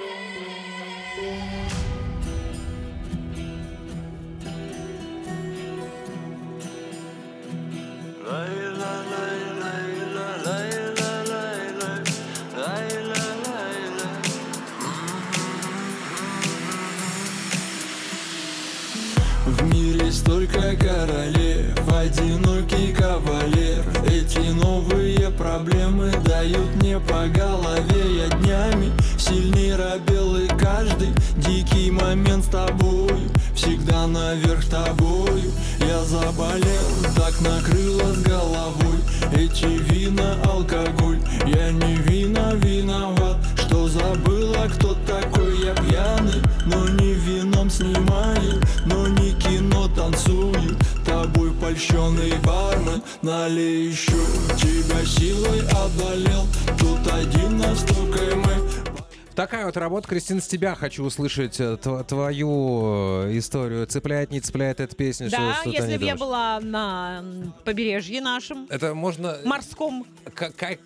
одинокий 22.01 22.93
кавалер. 22.93 23.85
Эти 24.07 24.39
новые 24.53 25.31
проблемы 25.31 26.11
дают 26.25 26.75
мне 26.77 26.99
по 26.99 27.27
голове. 27.29 28.17
Я 28.17 28.29
днями 28.39 28.91
сильней 29.19 29.75
робел 29.75 30.37
и 30.37 30.49
каждый 30.49 31.09
дикий 31.37 31.91
момент 31.91 32.45
с 32.45 32.49
тобою 32.49 33.31
Всегда 33.55 34.07
наверх 34.07 34.65
тобою. 34.65 35.53
Я 35.81 36.03
заболел, 36.05 37.15
так 37.15 37.39
накрыло 37.43 38.15
с 38.15 38.23
головой. 38.23 39.01
Эти 39.35 39.67
вина, 39.67 40.37
алкоголь 40.45 40.90
Польщенный 51.81 52.37
бармен 52.45 53.03
Налей 53.23 53.89
еще 53.89 54.13
Тебя 54.59 55.03
силой 55.03 55.61
одолел 55.69 56.45
Тут 56.79 57.11
один 57.11 57.57
настолько 57.57 58.37
мы 58.37 58.55
Такая 59.35 59.65
вот 59.65 59.79
работа, 59.79 60.07
Кристина, 60.07 60.43
с 60.43 60.47
тебя 60.47 60.75
хочу 60.75 61.03
услышать 61.03 61.59
э, 61.59 61.79
тв- 61.81 62.05
твою 62.05 63.23
э, 63.29 63.39
историю. 63.39 63.87
Цепляет, 63.87 64.31
не 64.31 64.41
цепляет 64.43 64.81
эта 64.81 64.95
песня? 64.95 65.31
Да, 65.31 65.55
что, 65.55 65.63
что 65.63 65.71
ты 65.71 65.77
если 65.77 65.97
бы 65.97 66.05
я 66.05 66.17
была 66.17 66.61
на 66.61 67.25
побережье 67.65 68.21
нашем, 68.21 68.67
Это 68.69 68.93
можно... 68.93 69.39
морском, 69.45 70.07
как, 70.35 70.55
как- 70.57 70.81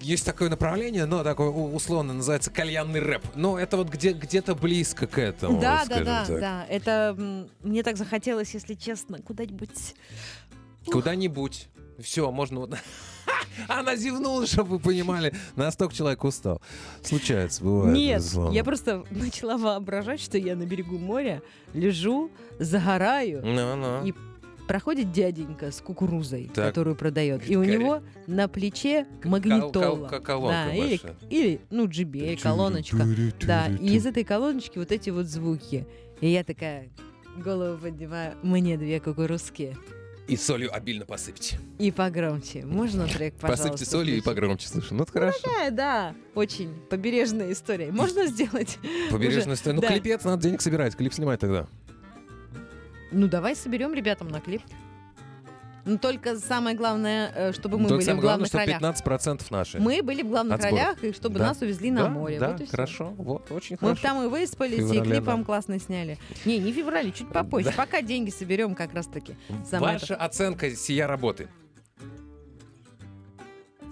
есть 0.00 0.24
такое 0.24 0.48
направление, 0.48 1.06
но 1.06 1.24
такое 1.24 1.48
условно 1.48 2.12
называется 2.14 2.50
кальянный 2.50 3.00
рэп. 3.00 3.22
Но 3.34 3.58
это 3.58 3.76
вот 3.76 3.88
где, 3.88 4.12
где-то 4.12 4.54
близко 4.54 5.06
к 5.06 5.18
этому. 5.18 5.60
да, 5.60 5.84
да, 5.88 6.04
да, 6.04 6.24
так. 6.24 6.40
да. 6.40 6.66
Это 6.68 7.44
мне 7.62 7.82
так 7.82 7.96
захотелось, 7.96 8.54
если 8.54 8.74
честно, 8.74 9.20
куда-нибудь. 9.20 9.94
Куда-нибудь. 10.90 11.68
Все, 11.98 12.30
можно 12.30 12.60
вот... 12.60 12.74
Она 13.68 13.96
зевнула, 13.96 14.46
чтобы 14.46 14.70
вы 14.76 14.78
понимали. 14.78 15.34
Настолько 15.56 15.94
человек 15.94 16.22
устал. 16.24 16.62
Случается, 17.02 17.64
бывает. 17.64 17.96
Нет, 17.96 18.18
безусловно. 18.18 18.54
я 18.54 18.64
просто 18.64 19.04
начала 19.10 19.56
воображать, 19.58 20.20
что 20.20 20.38
я 20.38 20.54
на 20.54 20.64
берегу 20.64 20.96
моря 20.98 21.42
лежу, 21.74 22.30
загораю, 22.60 23.42
Ну-ну. 23.44 24.04
и 24.06 24.14
проходит 24.68 25.10
дяденька 25.12 25.72
с 25.72 25.80
кукурузой, 25.80 26.50
Так. 26.54 26.66
которую 26.68 26.94
продает, 26.94 27.48
и 27.50 27.56
у 27.56 27.64
него 27.64 28.02
на 28.26 28.48
плече 28.48 29.06
кол- 29.22 29.30
магнитола. 29.32 30.08
кол- 30.08 30.20
колонка 30.20 30.64
да, 30.68 30.74
или, 30.74 31.00
или, 31.30 31.60
ну, 31.70 31.88
джибей, 31.88 32.36
колоночка. 32.36 33.04
Да, 33.44 33.66
и 33.68 33.96
из 33.96 34.06
этой 34.06 34.22
колоночки 34.24 34.78
вот 34.78 34.92
эти 34.92 35.10
вот 35.10 35.26
звуки. 35.26 35.86
И 36.20 36.28
я 36.28 36.44
такая 36.44 36.90
голову 37.42 37.78
поднимаю, 37.78 38.34
мне 38.42 38.76
две 38.76 39.00
кукурузки. 39.00 39.76
И 40.28 40.36
солью 40.36 40.74
обильно 40.74 41.06
посыпьте. 41.06 41.58
И 41.78 41.90
погромче. 41.90 42.64
Можно 42.66 43.08
трек, 43.08 43.34
пожалуйста? 43.40 43.70
Посыпьте 43.70 43.90
солью 43.90 44.16
и 44.16 44.20
включить? 44.20 44.24
погромче 44.24 44.68
слышу. 44.68 44.94
Ну, 44.94 45.04
это 45.04 45.12
хорошо. 45.12 45.38
Такая, 45.42 45.70
да, 45.70 46.14
очень 46.34 46.74
побережная 46.90 47.50
история. 47.52 47.90
Можно 47.90 48.26
сделать? 48.26 48.78
Побережная 49.10 49.54
история. 49.54 49.76
Ну, 49.76 49.80
да. 49.80 49.88
клипец 49.88 50.24
надо 50.24 50.42
денег 50.42 50.60
собирать. 50.60 50.94
Клип 50.96 51.14
снимать 51.14 51.40
тогда. 51.40 51.66
Ну, 53.10 53.26
давай 53.26 53.56
соберем 53.56 53.94
ребятам 53.94 54.28
на 54.28 54.40
клип. 54.40 54.60
Ну, 55.88 55.98
только 55.98 56.36
самое 56.36 56.76
главное, 56.76 57.32
э, 57.34 57.52
чтобы 57.52 57.78
мы 57.78 57.88
Только 57.88 57.94
были 57.94 58.02
в 58.02 58.06
самое 58.06 58.20
главное, 58.22 58.48
главных 58.48 58.48
что 58.48 58.58
ролях. 58.58 58.82
15% 58.82 59.50
наши. 59.50 59.78
Мы 59.80 60.02
были 60.02 60.22
в 60.22 60.28
главных 60.28 60.56
От 60.56 60.60
сборов. 60.62 60.78
ролях, 60.78 61.04
и 61.04 61.12
чтобы 61.12 61.38
Да. 61.38 61.46
нас 61.48 61.60
увезли 61.62 61.90
на 61.90 62.02
Да, 62.04 62.08
море. 62.10 62.38
Да, 62.38 62.52
вот 62.52 62.60
и 62.60 62.66
хорошо. 62.66 63.14
Вот, 63.16 63.50
очень 63.50 63.76
Мы 63.80 63.88
хорошо. 63.88 64.02
там 64.02 64.22
и 64.22 64.26
выспались, 64.28 64.74
и 64.78 64.80
феврале, 64.82 65.00
клип 65.02 65.24
да. 65.24 65.30
вам 65.32 65.44
классно 65.44 65.80
сняли. 65.80 66.18
Не, 66.44 66.58
не 66.58 66.72
в 66.72 66.74
феврале, 66.74 67.10
чуть 67.10 67.28
попозже. 67.30 67.72
Пока 67.76 68.02
деньги 68.02 68.30
соберем 68.30 68.74
как 68.74 68.92
раз-таки. 68.92 69.34
Ваша 69.72 70.14
оценка 70.16 70.70
сия 70.70 71.06
работы? 71.06 71.48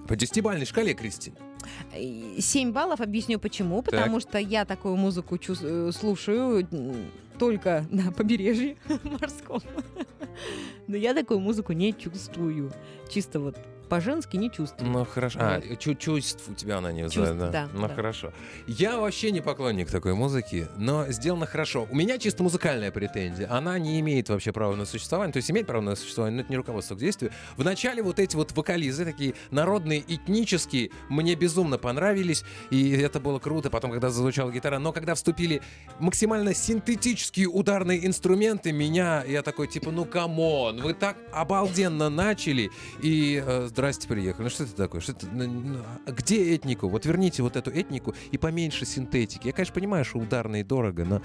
По 0.07 0.15
десятибалльной 0.17 0.67
шкале, 0.67 0.95
Кристин. 0.95 1.35
7 2.39 2.73
баллов, 2.73 3.01
объясню 3.01 3.41
почему. 3.41 3.83
Потому 3.83 4.21
что 4.21 4.39
я 4.39 4.65
такую 4.65 4.97
музыку 4.97 5.37
э, 5.37 5.91
слушаю 5.93 6.67
только 7.39 7.87
на 7.91 8.13
побережье 8.13 8.77
морском. 9.05 9.61
Но 10.87 10.97
я 10.97 11.15
такую 11.15 11.41
музыку 11.41 11.73
не 11.73 11.93
чувствую. 11.93 12.73
Чисто 13.09 13.41
вот 13.41 13.57
по-женски 13.89 14.37
не 14.37 14.51
чувствую. 14.51 14.91
Ну, 14.91 15.05
хорошо. 15.05 15.39
А, 15.41 15.61
чу- 15.77 15.95
чувств 15.95 16.49
у 16.49 16.55
тебя 16.55 16.79
она 16.79 16.93
не 16.93 17.03
Чувств, 17.09 17.35
да, 17.37 17.69
Ну, 17.73 17.89
да. 17.89 17.95
хорошо. 17.95 18.33
Я 18.67 18.99
вообще 18.99 19.31
не 19.31 19.41
поклонник 19.41 19.91
такой 19.91 20.15
музыки, 20.15 20.69
но 20.77 21.07
сделано 21.13 21.47
хорошо. 21.47 21.87
У 21.91 21.95
меня 21.95 22.19
чисто 22.19 22.43
музыкальная 22.43 22.91
претензия. 22.91 23.49
Она 23.51 23.79
не 23.79 24.01
имеет 24.01 24.29
вообще 24.29 24.53
права 24.53 24.75
на 24.77 24.85
существование. 24.85 25.33
То 25.33 25.39
есть 25.39 25.51
имеет 25.51 25.67
право 25.67 25.81
на 25.83 25.95
существование, 25.97 26.37
но 26.37 26.43
это 26.43 26.51
не 26.51 26.57
руководство 26.57 26.95
к 26.95 26.99
действию. 26.99 27.33
Вначале 27.57 28.03
вот 28.03 28.19
эти 28.19 28.37
вот 28.37 28.53
вокализы, 28.53 29.05
такие 29.05 29.35
народные, 29.51 30.03
этнические, 30.07 30.91
мне 31.09 31.35
безумно 31.35 31.79
понравились. 31.79 32.45
И 32.71 32.91
это 32.91 33.21
было 33.21 33.39
круто. 33.39 33.71
Потом, 33.71 33.91
когда 33.93 34.11
зазвучала 34.11 34.51
гитара. 34.51 34.79
Но 34.79 34.93
когда 34.93 35.15
вступили 35.15 35.63
максимально 36.01 36.55
синтетические 36.55 37.49
ударные 37.49 38.07
инструменты, 38.07 38.73
меня, 38.73 39.25
я 39.25 39.43
такой, 39.43 39.67
типа, 39.69 39.91
ну, 39.91 40.05
come 40.05 40.48
on, 40.48 40.81
вы 40.83 40.95
так 40.95 41.17
обалденно 41.33 42.09
начали. 42.11 42.71
И 43.03 43.43
э, 43.45 43.69
здрасте, 43.77 44.09
приехали. 44.09 44.45
Ну, 44.45 44.51
что 44.51 44.65
это 44.65 44.75
такое? 44.75 45.03
Что 45.03 45.13
это? 45.13 45.27
Ну, 45.31 45.47
ну, 45.47 45.79
а 46.07 46.11
где 46.11 46.55
этнику? 46.57 46.89
Вот 46.89 47.05
верните 47.05 47.43
вот 47.43 47.57
эту 47.57 47.71
этнику 47.71 48.15
и 48.31 48.39
поменьше 48.39 48.87
синтетики. 48.87 49.49
Я, 49.49 49.53
конечно, 49.53 49.75
понимаю, 49.75 50.05
что 50.07 50.19
ударно 50.19 50.61
и 50.61 50.63
дорого, 50.63 51.05
но... 51.05 51.21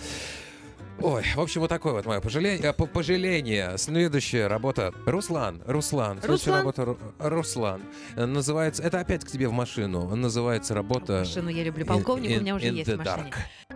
Ой, 0.99 1.23
в 1.35 1.39
общем, 1.39 1.61
вот 1.61 1.69
такое 1.69 1.93
вот 1.93 2.05
мое 2.05 2.19
пожаление. 2.19 2.61
э, 2.61 2.73
по- 2.73 2.85
пожаление. 2.85 3.75
Следующая 3.77 4.47
работа. 4.47 4.93
Руслан, 5.05 5.61
Руслан. 5.65 6.19
Следующая 6.19 6.51
Руслан? 6.51 6.57
работа 6.59 6.81
Ру- 6.83 6.97
Руслан. 7.17 7.81
Называется... 8.17 8.83
Это 8.83 8.99
опять 8.99 9.23
к 9.25 9.27
тебе 9.31 9.47
в 9.47 9.53
машину. 9.53 10.13
Называется 10.15 10.75
работа... 10.75 11.19
Машину 11.19 11.49
я 11.49 11.63
люблю. 11.63 11.85
Полковник 11.85 12.31
In- 12.31 12.37
у 12.37 12.41
меня 12.41 12.55
уже 12.55 12.65
есть 12.67 12.91
в 12.91 12.97
машине. 12.97 13.31
dark. 13.31 13.70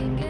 Can 0.00 0.16
get 0.16 0.29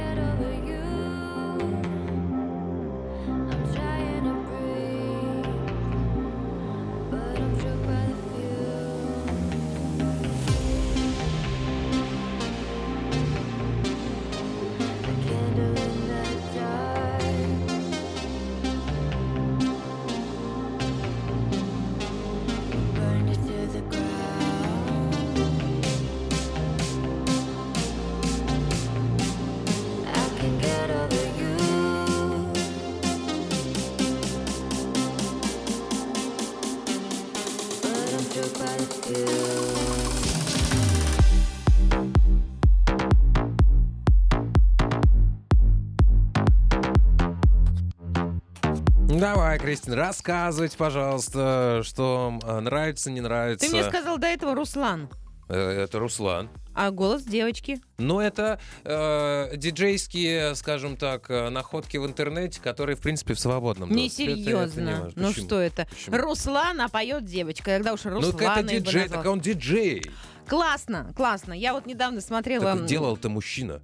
Давай, 49.32 49.60
Кристина, 49.60 49.94
рассказывайте, 49.94 50.76
пожалуйста, 50.76 51.82
что 51.84 52.36
э, 52.42 52.58
нравится, 52.58 53.12
не 53.12 53.20
нравится. 53.20 53.64
Ты 53.64 53.72
мне 53.72 53.84
сказал 53.84 54.18
до 54.18 54.26
этого 54.26 54.56
Руслан, 54.56 55.08
Э, 55.48 55.84
Это 55.84 56.00
Руслан. 56.00 56.48
а 56.74 56.90
голос 56.90 57.22
девочки. 57.22 57.80
Ну, 57.98 58.18
это 58.18 58.58
э, 58.84 59.56
диджейские, 59.56 60.56
скажем 60.56 60.96
так, 60.96 61.30
э, 61.30 61.48
находки 61.48 61.96
в 61.96 62.06
интернете, 62.06 62.60
которые, 62.60 62.96
в 62.96 63.00
принципе, 63.00 63.34
в 63.34 63.40
свободном 63.40 63.88
доступе. 63.90 64.24
Это- 64.24 64.32
это 64.32 64.34
не 64.34 64.40
Несерьезно. 64.42 64.90
важно. 65.02 65.12
Ну 65.14 65.28
Почему? 65.28 65.46
что 65.46 65.60
это? 65.60 65.86
Почему? 65.88 66.16
Руслан, 66.16 66.80
а 66.80 66.88
поет 66.88 67.24
девочка. 67.24 67.64
Когда 67.66 67.92
уж 67.92 68.02
Ну, 68.04 68.10
Руслана 68.16 68.36
так 68.38 68.58
это 68.64 68.68
диджей, 68.68 69.08
так 69.08 69.26
он 69.26 69.40
диджей. 69.40 70.10
Классно, 70.48 71.12
классно. 71.16 71.52
Я 71.52 71.72
вот 71.74 71.86
недавно 71.86 72.20
смотрела... 72.20 72.64
Так 72.76 72.86
делал-то 72.86 73.28
мужчина. 73.28 73.80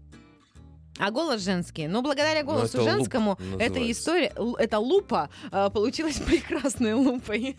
А 0.99 1.11
голос 1.11 1.43
женский. 1.43 1.87
Ну, 1.89 2.03
благодаря 2.03 2.43
Ну, 2.43 2.47
голосу 2.53 2.79
это 2.79 2.83
луп 2.83 2.91
женскому, 2.91 3.39
эта 3.59 3.91
история, 3.91 4.33
эта 4.59 4.79
лупа 4.79 5.29
э, 5.51 5.71
получилась 5.73 6.17
прекрасной 6.27 6.95
лупой. 6.95 7.57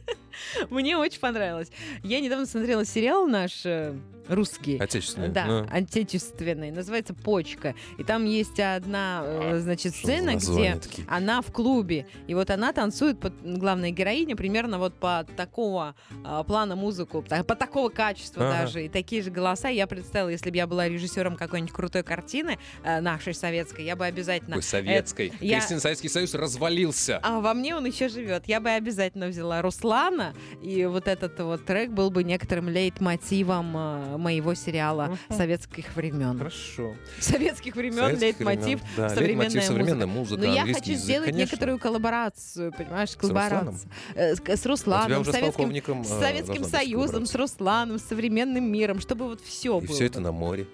Мне 0.70 0.96
очень 0.96 1.20
понравилось. 1.20 1.70
Я 2.02 2.20
недавно 2.20 2.46
смотрела 2.46 2.84
сериал 2.84 3.26
наш 3.26 3.64
э, 3.64 3.94
русский. 4.28 4.78
Отечественный. 4.78 5.28
Да, 5.28 5.46
Ну, 5.46 5.66
отечественный. 5.70 6.70
Называется 6.70 7.14
«Почка». 7.14 7.74
И 7.98 8.04
там 8.04 8.24
есть 8.24 8.58
одна, 8.60 9.22
э, 9.24 9.58
значит, 9.58 9.94
что 9.94 10.06
за 10.06 10.12
сцена, 10.12 10.34
где 10.36 10.74
такие? 10.80 11.06
она 11.08 11.42
в 11.42 11.52
клубе. 11.52 12.06
И 12.26 12.34
вот 12.34 12.50
она 12.50 12.72
танцует, 12.72 13.18
под, 13.20 13.32
главная 13.42 13.90
героиня, 13.90 14.36
примерно 14.36 14.78
вот 14.78 14.94
по 14.94 15.26
такого 15.36 15.94
а, 16.24 16.42
плана 16.44 16.76
музыку, 16.76 17.22
по 17.22 17.54
такого 17.54 17.88
качества 17.88 18.48
Ага. 18.48 18.58
даже. 18.62 18.84
И 18.84 18.88
такие 18.88 19.22
же 19.22 19.30
голоса. 19.30 19.68
Я 19.68 19.86
представила, 19.86 20.28
если 20.28 20.50
бы 20.50 20.56
я 20.56 20.66
была 20.66 20.88
режиссером 20.88 21.36
какой-нибудь 21.36 21.72
крутой 21.72 22.02
картины 22.02 22.58
э, 22.84 23.00
нашей 23.00 23.34
советской, 23.34 23.84
я 23.84 23.96
бы 23.96 24.04
обязательно... 24.06 24.50
такой 24.56 24.62
советской. 24.62 25.32
я- 25.40 25.58
Кристина, 25.58 25.80
Советский 25.80 26.08
Союз 26.08 26.34
развалился. 26.34 27.18
А 27.22 27.40
во 27.40 27.54
мне 27.54 27.74
он 27.74 27.84
еще 27.86 28.08
живет. 28.08 28.46
Я 28.46 28.60
бы 28.60 28.70
обязательно 28.70 29.28
взяла 29.28 29.62
Руслана, 29.62 30.34
и 30.62 30.84
вот 30.86 31.08
этот 31.08 31.38
вот 31.40 31.64
трек 31.64 31.90
был 31.90 32.10
бы 32.10 32.24
некоторым 32.24 32.68
лейтмотивом 32.68 33.76
э, 33.76 34.16
моего 34.18 34.54
сериала 34.54 35.16
советских 35.30 35.94
времен. 35.96 36.36
Хорошо. 36.38 36.94
Советских 37.20 37.76
времен 37.76 37.96
Советских 38.18 38.22
лейтмотив 38.40 38.80
времен, 38.80 38.96
да, 38.96 39.08
современная 39.10 39.44
лейтмотив, 39.46 39.64
современная 39.66 40.06
музыка, 40.06 40.42
Но 40.42 40.52
я 40.54 40.62
хочу 40.62 40.92
язык, 40.92 41.04
сделать 41.04 41.30
конечно. 41.30 41.40
некоторую 41.50 41.78
коллаборацию, 41.78 42.72
понимаешь, 42.72 43.16
коллаборацию. 43.16 43.90
Э, 44.14 44.34
С, 44.34 44.66
Русланом, 44.66 45.04
У 45.06 45.08
тебя 45.08 45.20
уже 45.20 45.30
с 45.32 45.34
Советским, 45.34 46.04
с 46.04 46.10
э, 46.10 46.20
Советским 46.20 46.64
Союзом, 46.64 47.26
с. 47.26 47.34
Русланом, 47.34 47.98
с 47.98 48.02
современным 48.02 48.70
миром, 48.70 49.00
чтобы 49.00 49.26
вот 49.26 49.40
все 49.40 49.78
И 49.78 49.86
было. 49.86 49.94
все 49.94 50.06
это 50.06 50.20
на 50.20 50.32
море. 50.32 50.66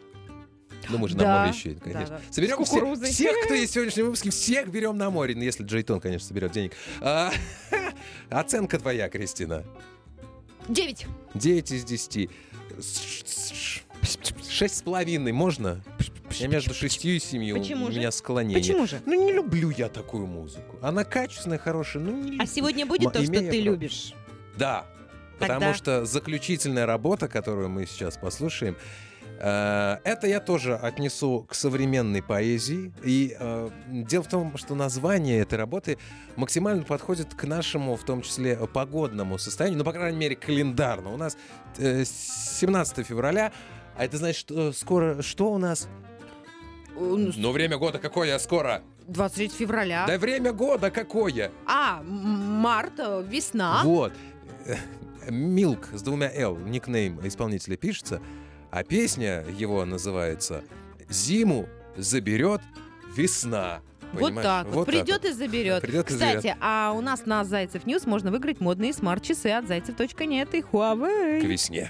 Ну, 0.91 0.99
мы 0.99 1.09
же 1.09 1.17
Да, 1.17 1.25
на 1.25 1.47
море 1.47 1.57
еще, 1.59 1.75
конечно. 1.77 2.07
да, 2.07 2.19
да. 2.19 2.21
Соберем 2.31 2.65
все- 2.65 2.95
всех, 3.11 3.37
кто 3.47 3.55
есть 3.55 3.71
в 3.73 3.75
сегодняшнем 3.75 4.05
выпуске, 4.05 4.31
всех 4.31 4.69
берем 4.69 4.99
на 4.99 5.09
море. 5.11 5.35
Ну, 5.35 5.43
если 5.43 5.65
Джейтон, 5.65 5.99
конечно, 6.01 6.29
соберет 6.29 6.53
денег. 6.53 6.73
А, 7.01 7.33
Оценка 8.31 8.79
твоя, 8.79 9.09
Кристина. 9.09 9.65
Девять. 10.69 11.07
9 11.35 11.73
из 11.73 11.85
10. 11.85 12.31
Шесть 14.51 14.77
с 14.79 14.83
половиной 14.83 15.33
можно? 15.33 15.83
Я 16.33 16.49
между 16.49 16.75
шестью 16.75 17.15
и 17.15 17.21
семью. 17.21 17.59
Почему 17.59 17.87
У 17.87 17.89
меня 17.91 18.11
склонение. 18.11 18.59
Почему 18.59 18.87
же? 18.87 19.01
Ну, 19.07 19.25
не 19.27 19.33
люблю 19.33 19.71
я 19.71 19.89
такую 19.89 20.27
музыку. 20.27 20.77
Она 20.83 21.05
качественная, 21.05 21.59
хорошая, 21.59 22.03
ну 22.03 22.17
не 22.23 22.39
А 22.41 22.47
сегодня 22.47 22.87
будет 22.87 23.13
то, 23.13 23.23
что 23.23 23.33
ты 23.33 23.61
любишь? 23.61 24.15
Да. 24.57 24.85
Тогда- 25.39 25.55
Потому 25.55 25.75
что 25.75 26.05
заключительная 26.05 26.87
работа, 26.87 27.29
которую 27.29 27.69
мы 27.69 27.87
сейчас 27.87 28.17
послушаем, 28.17 28.77
Это 29.39 30.21
я 30.25 30.41
тоже 30.41 30.77
отнесу 30.77 31.45
к 31.49 31.55
современной 31.55 32.23
поэзии. 32.23 32.93
И 33.03 33.37
э, 33.39 33.71
дело 33.89 34.23
в 34.23 34.29
том, 34.29 34.57
что 34.57 34.75
название 34.75 35.41
этой 35.41 35.59
работы 35.59 35.99
максимально 36.37 36.85
подходит 36.85 37.35
к 37.35 37.45
нашему, 37.45 37.97
в 37.97 38.05
том 38.05 38.23
числе, 38.23 38.57
погодному 38.57 39.39
состоянию, 39.39 39.79
ну, 39.79 39.85
по 39.85 39.93
крайней 39.93 40.19
мере, 40.19 40.37
календарно. 40.37 41.13
У 41.13 41.17
нас 41.17 41.37
э, 41.79 42.05
17 42.05 43.07
февраля, 43.07 43.53
а 43.97 44.05
это 44.05 44.17
значит, 44.17 44.41
что 44.41 44.73
скоро 44.73 45.23
что 45.23 45.53
у 45.53 45.59
нас? 45.59 45.89
Ну, 46.97 47.51
время 47.51 47.77
года 47.77 47.99
какое 47.99 48.39
скоро? 48.39 48.83
23 49.09 49.49
февраля. 49.49 50.05
Да 50.07 50.19
время 50.19 50.53
года 50.53 50.91
какое? 50.91 51.51
А, 51.67 52.03
март, 52.03 52.99
э, 52.99 53.25
весна. 53.27 53.83
Вот. 53.85 54.13
Millk 55.29 55.89
с 55.93 56.03
двумя 56.03 56.31
«Л», 56.35 56.57
никнейм 56.57 57.27
исполнителя 57.27 57.77
пишется, 57.77 58.21
а 58.75 58.83
песня 58.83 59.45
его 59.57 59.85
называется 59.85 60.65
«Зиму 61.09 61.69
заберет 61.97 62.61
весна». 63.17 63.83
Вот 64.13 64.23
Понимаешь? 64.23 64.45
так 64.45 64.67
вот. 64.67 64.87
Придет 64.87 65.23
вот. 65.23 65.25
и 65.27 65.33
заберет. 65.33 65.83
Придет 65.83 66.11
и 66.11 66.15
Кстати, 66.15 66.37
заберет. 66.39 66.57
а 66.61 66.93
у 66.93 67.01
нас 67.01 67.25
на 67.25 67.45
Зайцев 67.45 67.87
News 67.87 68.05
можно 68.05 68.33
выиграть 68.33 68.61
модные 68.61 68.93
смарт-часы 68.93 69.53
от 69.53 69.69
зайцев.нет 69.69 70.55
и 70.55 70.61
Huawei. 70.61 71.41
К 71.41 71.45
весне. 71.45 71.89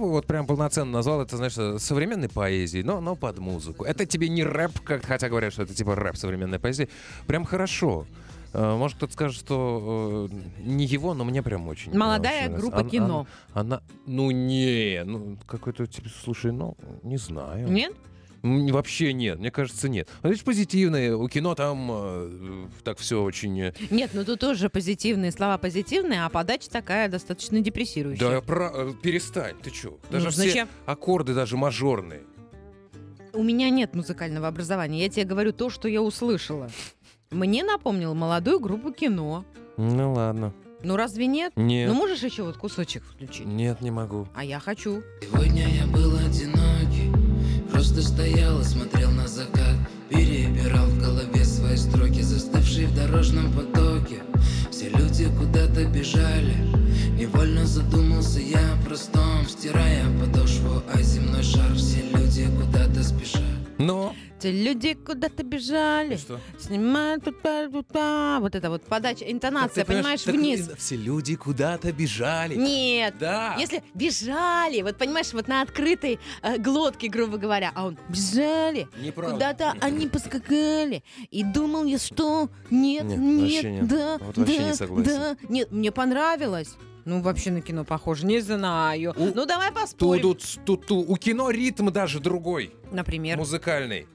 Бы 0.00 0.10
вот 0.10 0.26
прям 0.26 0.46
полноценно 0.46 0.90
назвал 0.90 1.20
это, 1.22 1.36
знаешь, 1.36 1.54
современной 1.80 2.28
поэзией, 2.28 2.82
но, 2.82 3.00
но 3.00 3.14
под 3.16 3.38
музыку. 3.38 3.84
Это 3.84 4.06
тебе 4.06 4.28
не 4.28 4.42
рэп, 4.44 4.80
как, 4.80 5.04
хотя 5.04 5.28
говорят, 5.28 5.52
что 5.52 5.62
это 5.62 5.74
типа 5.74 5.94
рэп 5.94 6.16
современной 6.16 6.58
поэзии. 6.58 6.88
Прям 7.26 7.44
хорошо. 7.44 8.06
Э, 8.52 8.76
Может, 8.76 8.96
кто-то 8.96 9.12
скажет, 9.12 9.36
что 9.38 10.28
э, 10.30 10.34
не 10.62 10.84
его, 10.84 11.14
но 11.14 11.24
мне 11.24 11.42
прям 11.42 11.68
очень 11.68 11.96
Молодая 11.96 12.48
очень 12.48 12.56
группа. 12.56 12.78
Она- 12.80 12.90
«Кино». 12.90 13.26
Она, 13.54 13.76
она- 13.76 13.82
ну 14.06 14.30
не, 14.32 15.02
ну 15.04 15.36
какой-то, 15.46 15.86
типа, 15.86 16.08
слушай, 16.24 16.50
ну 16.50 16.76
не 17.04 17.16
знаю. 17.16 17.70
Нет? 17.70 17.94
Вообще 18.42 19.12
нет, 19.12 19.38
мне 19.38 19.50
кажется, 19.50 19.88
нет. 19.88 20.08
Ну, 20.22 20.30
Это 20.30 20.44
позитивное, 20.44 21.14
у 21.14 21.28
кино 21.28 21.54
там 21.54 21.88
э, 21.92 22.66
так 22.84 22.98
все 22.98 23.22
очень... 23.22 23.60
э, 23.60 23.72
Нет, 23.90 24.10
ну 24.14 24.24
тут 24.24 24.40
тоже 24.40 24.70
позитивные 24.70 25.30
слова 25.30 25.58
позитивные, 25.58 26.24
а 26.24 26.28
подача 26.30 26.70
такая 26.70 27.08
достаточно 27.08 27.60
депрессирующая. 27.60 28.30
Да 28.30 28.40
про- 28.40 28.70
э, 28.74 28.92
перестань, 29.02 29.56
ты 29.62 29.70
чё? 29.70 29.98
Даже 30.10 30.26
Ну, 30.26 30.30
все 30.32 30.66
аккорды, 30.86 31.34
даже 31.34 31.56
мажорные. 31.56 32.22
У 33.32 33.42
меня 33.42 33.70
нет 33.70 33.94
музыкального 33.94 34.48
образования. 34.48 35.02
Я 35.02 35.08
тебе 35.08 35.24
говорю 35.24 35.52
то, 35.52 35.70
что 35.70 35.86
я 35.88 36.02
услышала. 36.02 36.68
Мне 37.30 37.62
напомнил 37.62 38.14
молодую 38.14 38.58
группу 38.58 38.90
кино. 38.92 39.44
Ну 39.76 40.12
ладно. 40.14 40.52
Ну 40.82 40.96
разве 40.96 41.26
нет? 41.26 41.52
Нет, 41.56 41.88
Ну 41.88 41.94
можешь 41.94 42.22
еще 42.22 42.42
вот 42.42 42.56
кусочек 42.56 43.04
включить? 43.04 43.44
нет, 43.46 43.82
не 43.82 43.90
могу. 43.90 44.26
А 44.34 44.42
я 44.44 44.58
хочу. 44.58 45.02
Сегодня 45.20 45.68
я 45.68 45.86
был 45.86 46.16
одинокий 46.16 46.69
Просто 47.80 48.02
стоял 48.02 48.60
и 48.60 48.64
смотрел 48.64 49.10
на 49.10 49.26
закат. 49.26 49.74
Перебирал 50.10 50.84
в 50.84 51.00
голове 51.00 51.42
свои 51.46 51.78
строки 51.78 52.20
Застывшие 52.20 52.88
в 52.88 52.94
дорожном 52.94 53.50
потоке. 53.54 54.22
Все 54.70 54.90
люди 54.90 55.30
куда-то 55.38 55.86
бежали 55.86 56.56
Невольно 57.18 57.64
задумался 57.64 58.38
я 58.38 58.74
о 58.74 58.84
простом 58.84 59.48
Стирая 59.48 60.04
подошву, 60.20 60.82
а 60.92 61.00
земной 61.00 61.42
шар. 61.42 61.74
Все 61.74 62.02
люди 62.12 62.50
куда-то 62.54 63.02
спешат 63.02 63.59
Но... 63.80 64.14
Те 64.40 64.52
люди 64.52 64.94
куда-то 64.94 65.42
бежали. 65.42 66.16
Что? 66.16 66.40
Снимают 66.58 67.24
тут 67.24 67.36
Вот 67.42 68.54
это 68.54 68.70
вот 68.70 68.82
подача, 68.84 69.30
интонация, 69.30 69.84
понимаешь, 69.84 70.24
вниз. 70.24 70.70
Все 70.78 70.96
люди 70.96 71.36
куда-то 71.36 71.92
бежали. 71.92 72.54
Нет. 72.54 73.14
Да. 73.20 73.56
Если 73.58 73.82
бежали, 73.94 74.80
вот 74.80 74.96
понимаешь, 74.96 75.32
вот 75.34 75.46
на 75.46 75.60
открытой 75.60 76.18
э, 76.42 76.56
глотке, 76.56 77.08
грубо 77.08 77.36
говоря, 77.36 77.70
а 77.74 77.86
он 77.86 77.98
бежали, 78.08 78.88
Неправда. 78.98 79.34
куда-то 79.34 79.74
они 79.80 80.06
поскакали, 80.06 81.02
и 81.30 81.44
думал 81.44 81.84
я, 81.84 81.98
что 81.98 82.48
нет, 82.70 83.04
Нет, 83.04 83.18
нет, 83.18 83.64
нет. 83.64 83.88
да, 83.88 84.18
Вот 84.20 84.38
вообще 84.38 84.58
да, 84.58 84.68
не 84.68 84.74
согласен. 84.74 85.04
да, 85.04 85.36
нет, 85.48 85.70
мне 85.70 85.92
понравилось. 85.92 86.76
Ну, 87.04 87.20
вообще 87.22 87.50
на 87.50 87.60
кино 87.60 87.84
похоже, 87.84 88.26
не 88.26 88.40
знаю. 88.40 89.14
У- 89.16 89.32
Ну, 89.34 89.46
давай 89.46 89.72
поспорим. 89.72 90.22
Тут, 90.22 90.58
тут, 90.64 90.86
тут, 90.86 91.08
у 91.10 91.16
кино 91.16 91.50
ритм 91.50 91.88
даже 91.90 92.20
другой, 92.20 92.72
Например. 92.92 93.38
музыкальный. 93.38 94.06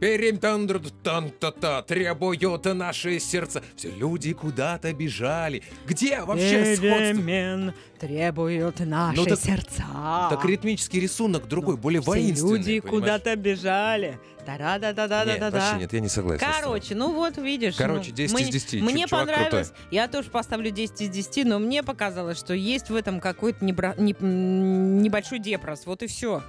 Перем 0.00 0.38
тан 0.38 0.68
тан 1.02 1.30
та 1.40 1.50
та 1.50 1.82
требуют 1.82 2.64
наши 2.64 3.18
сердца. 3.20 3.62
Все 3.76 3.90
люди 3.90 4.32
куда-то 4.32 4.92
бежали. 4.92 5.62
Где 5.86 6.20
вообще 6.22 6.76
сходство? 6.76 6.98
Перемен 6.98 7.72
требуют 7.98 8.80
наши 8.80 9.16
Ну 9.20 9.24
так- 9.26 9.38
сердца. 9.38 9.84
Так 10.30 10.44
ритмический 10.44 11.00
рисунок 11.00 11.46
другой, 11.48 11.76
более 11.76 12.00
Все 12.02 12.10
воинственный. 12.10 12.58
люди 12.58 12.80
куда-то 12.80 13.34
бежали. 13.36 14.18
да 14.46 14.58
да 14.58 14.78
да 14.78 14.92
да 14.92 15.24
да 15.24 15.24
вообще 15.24 15.50
да 15.50 15.78
нет, 15.78 15.92
я 15.92 16.00
не 16.00 16.08
согласен. 16.08 16.44
Короче, 16.60 16.94
ну 16.94 17.12
вот 17.14 17.38
видишь. 17.38 17.76
Короче, 17.76 18.10
ну, 18.10 18.16
10 18.16 18.30
из 18.30 18.42
мне- 18.42 18.50
10. 18.52 18.82
Мне 18.82 19.06
Чувак 19.06 19.26
понравилось. 19.28 19.68
крутой. 19.68 19.86
Я 19.90 20.08
тоже 20.08 20.28
поставлю 20.30 20.70
10 20.70 21.00
из 21.02 21.08
10, 21.08 21.44
но 21.44 21.58
мне 21.58 21.82
показалось, 21.82 22.38
что 22.38 22.52
есть 22.52 22.90
в 22.90 22.94
этом 22.94 23.20
какой-то 23.20 23.64
небра- 23.64 23.98
не- 23.98 24.14
небольшой 24.20 25.38
депрос. 25.38 25.86
Вот 25.86 26.02
и 26.02 26.06
все. 26.08 26.42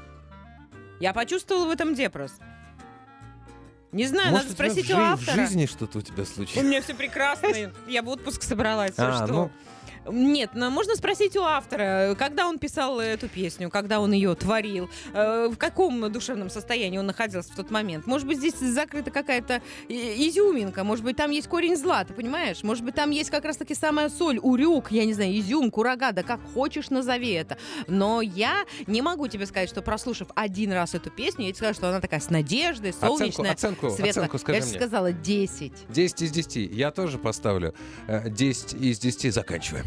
Я 0.99 1.13
почувствовала 1.13 1.67
в 1.67 1.69
этом 1.69 1.93
депрос. 1.95 2.31
Не 3.91 4.08
знаю, 4.08 4.32
Может, 4.32 4.50
надо 4.50 4.54
у 4.54 4.56
тебя 4.56 4.69
спросить 4.71 4.89
в 4.91 4.93
у 4.93 4.98
жи- 4.98 5.02
автора. 5.02 5.32
В 5.32 5.36
жизни 5.48 5.65
что-то 5.65 5.98
у 6.00 6.02
тебя 6.02 6.24
У 6.24 6.26
случилось? 6.26 6.67
меня 6.67 6.82
все 6.82 6.93
прекрасно. 6.93 7.48
Я 7.88 8.02
в 8.02 8.10
отпуск 8.10 8.43
собралась. 8.43 8.93
А, 8.98 9.26
что? 9.26 9.34
ну. 9.34 9.52
Нет, 10.10 10.52
но 10.54 10.70
можно 10.70 10.96
спросить 10.96 11.36
у 11.36 11.41
автора, 11.41 12.15
когда 12.18 12.48
он 12.48 12.60
писал 12.60 13.00
эту 13.00 13.28
песню, 13.28 13.70
когда 13.70 14.00
он 14.00 14.12
ее 14.12 14.36
творил, 14.36 14.89
э, 15.13 15.48
в 15.52 15.58
каком 15.58 16.12
душевном 16.12 16.50
состоянии 16.50 16.98
он 16.98 17.06
находился 17.08 17.52
в 17.52 17.56
тот 17.56 17.72
момент. 17.72 18.06
Может 18.08 18.28
быть, 18.28 18.38
здесь 18.38 18.56
закрыта 18.60 19.12
какая-то 19.12 19.62
и- 19.88 20.30
изюминка, 20.30 20.84
может 20.84 21.04
быть, 21.04 21.15
там 21.18 21.32
есть 21.32 21.48
корень 21.48 21.76
зла, 21.76 22.04
ты 22.04 22.13
понимаешь? 22.13 22.63
Может 22.63 22.84
быть, 22.84 22.96
там 22.96 23.10
есть 23.12 23.30
как 23.30 23.46
раз-таки 23.46 23.74
самая 23.74 24.10
соль, 24.10 24.39
урюк, 24.41 24.91
я 24.91 25.06
не 25.06 25.13
знаю, 25.13 25.38
изюм, 25.39 25.72
курага, 25.72 26.12
да 26.12 26.24
как 26.24 26.39
хочешь 26.54 26.89
назови 26.89 27.32
это. 27.32 27.58
Но 27.88 28.22
я 28.22 28.65
не 28.88 29.02
могу 29.02 29.28
тебе 29.28 29.46
сказать, 29.46 29.70
что 29.70 29.82
прослушав 29.82 30.28
один 30.36 30.72
раз 30.72 30.94
эту 30.96 31.10
песню, 31.10 31.46
я 31.46 31.52
тебе 31.52 31.58
скажу, 31.58 31.74
что 31.76 31.89
она 31.89 32.00
такая 32.00 32.20
с 32.20 32.30
надеждой, 32.30 32.94
солнечная, 32.94 33.52
оценку, 33.54 33.89
светлая. 33.89 34.12
оценку 34.12 34.38
скажи 34.38 34.60
я 34.60 34.65
же 34.65 34.72
сказала 34.72 35.12
10. 35.12 35.74
10 35.89 36.22
из 36.22 36.32
10. 36.32 36.72
Я 36.74 36.91
тоже 36.91 37.18
поставлю 37.18 37.74
э, 38.08 38.30
10 38.30 38.74
из 38.74 39.00
10. 39.00 39.34
Заканчиваем. 39.34 39.86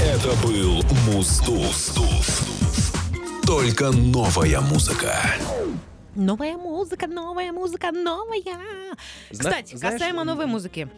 Это 0.00 0.32
был 0.42 0.82
Муздув. 1.06 1.94
Только 3.46 3.90
новая 3.90 4.60
музыка. 4.60 5.14
Новая 6.14 6.56
музыка, 6.56 7.06
новая 7.06 7.52
музыка, 7.52 7.90
новая. 7.92 8.42
Зна- 9.30 9.50
Кстати, 9.50 9.76
знаешь, 9.76 9.94
касаемо 9.98 10.24
новой 10.24 10.46
музыки. 10.46 10.88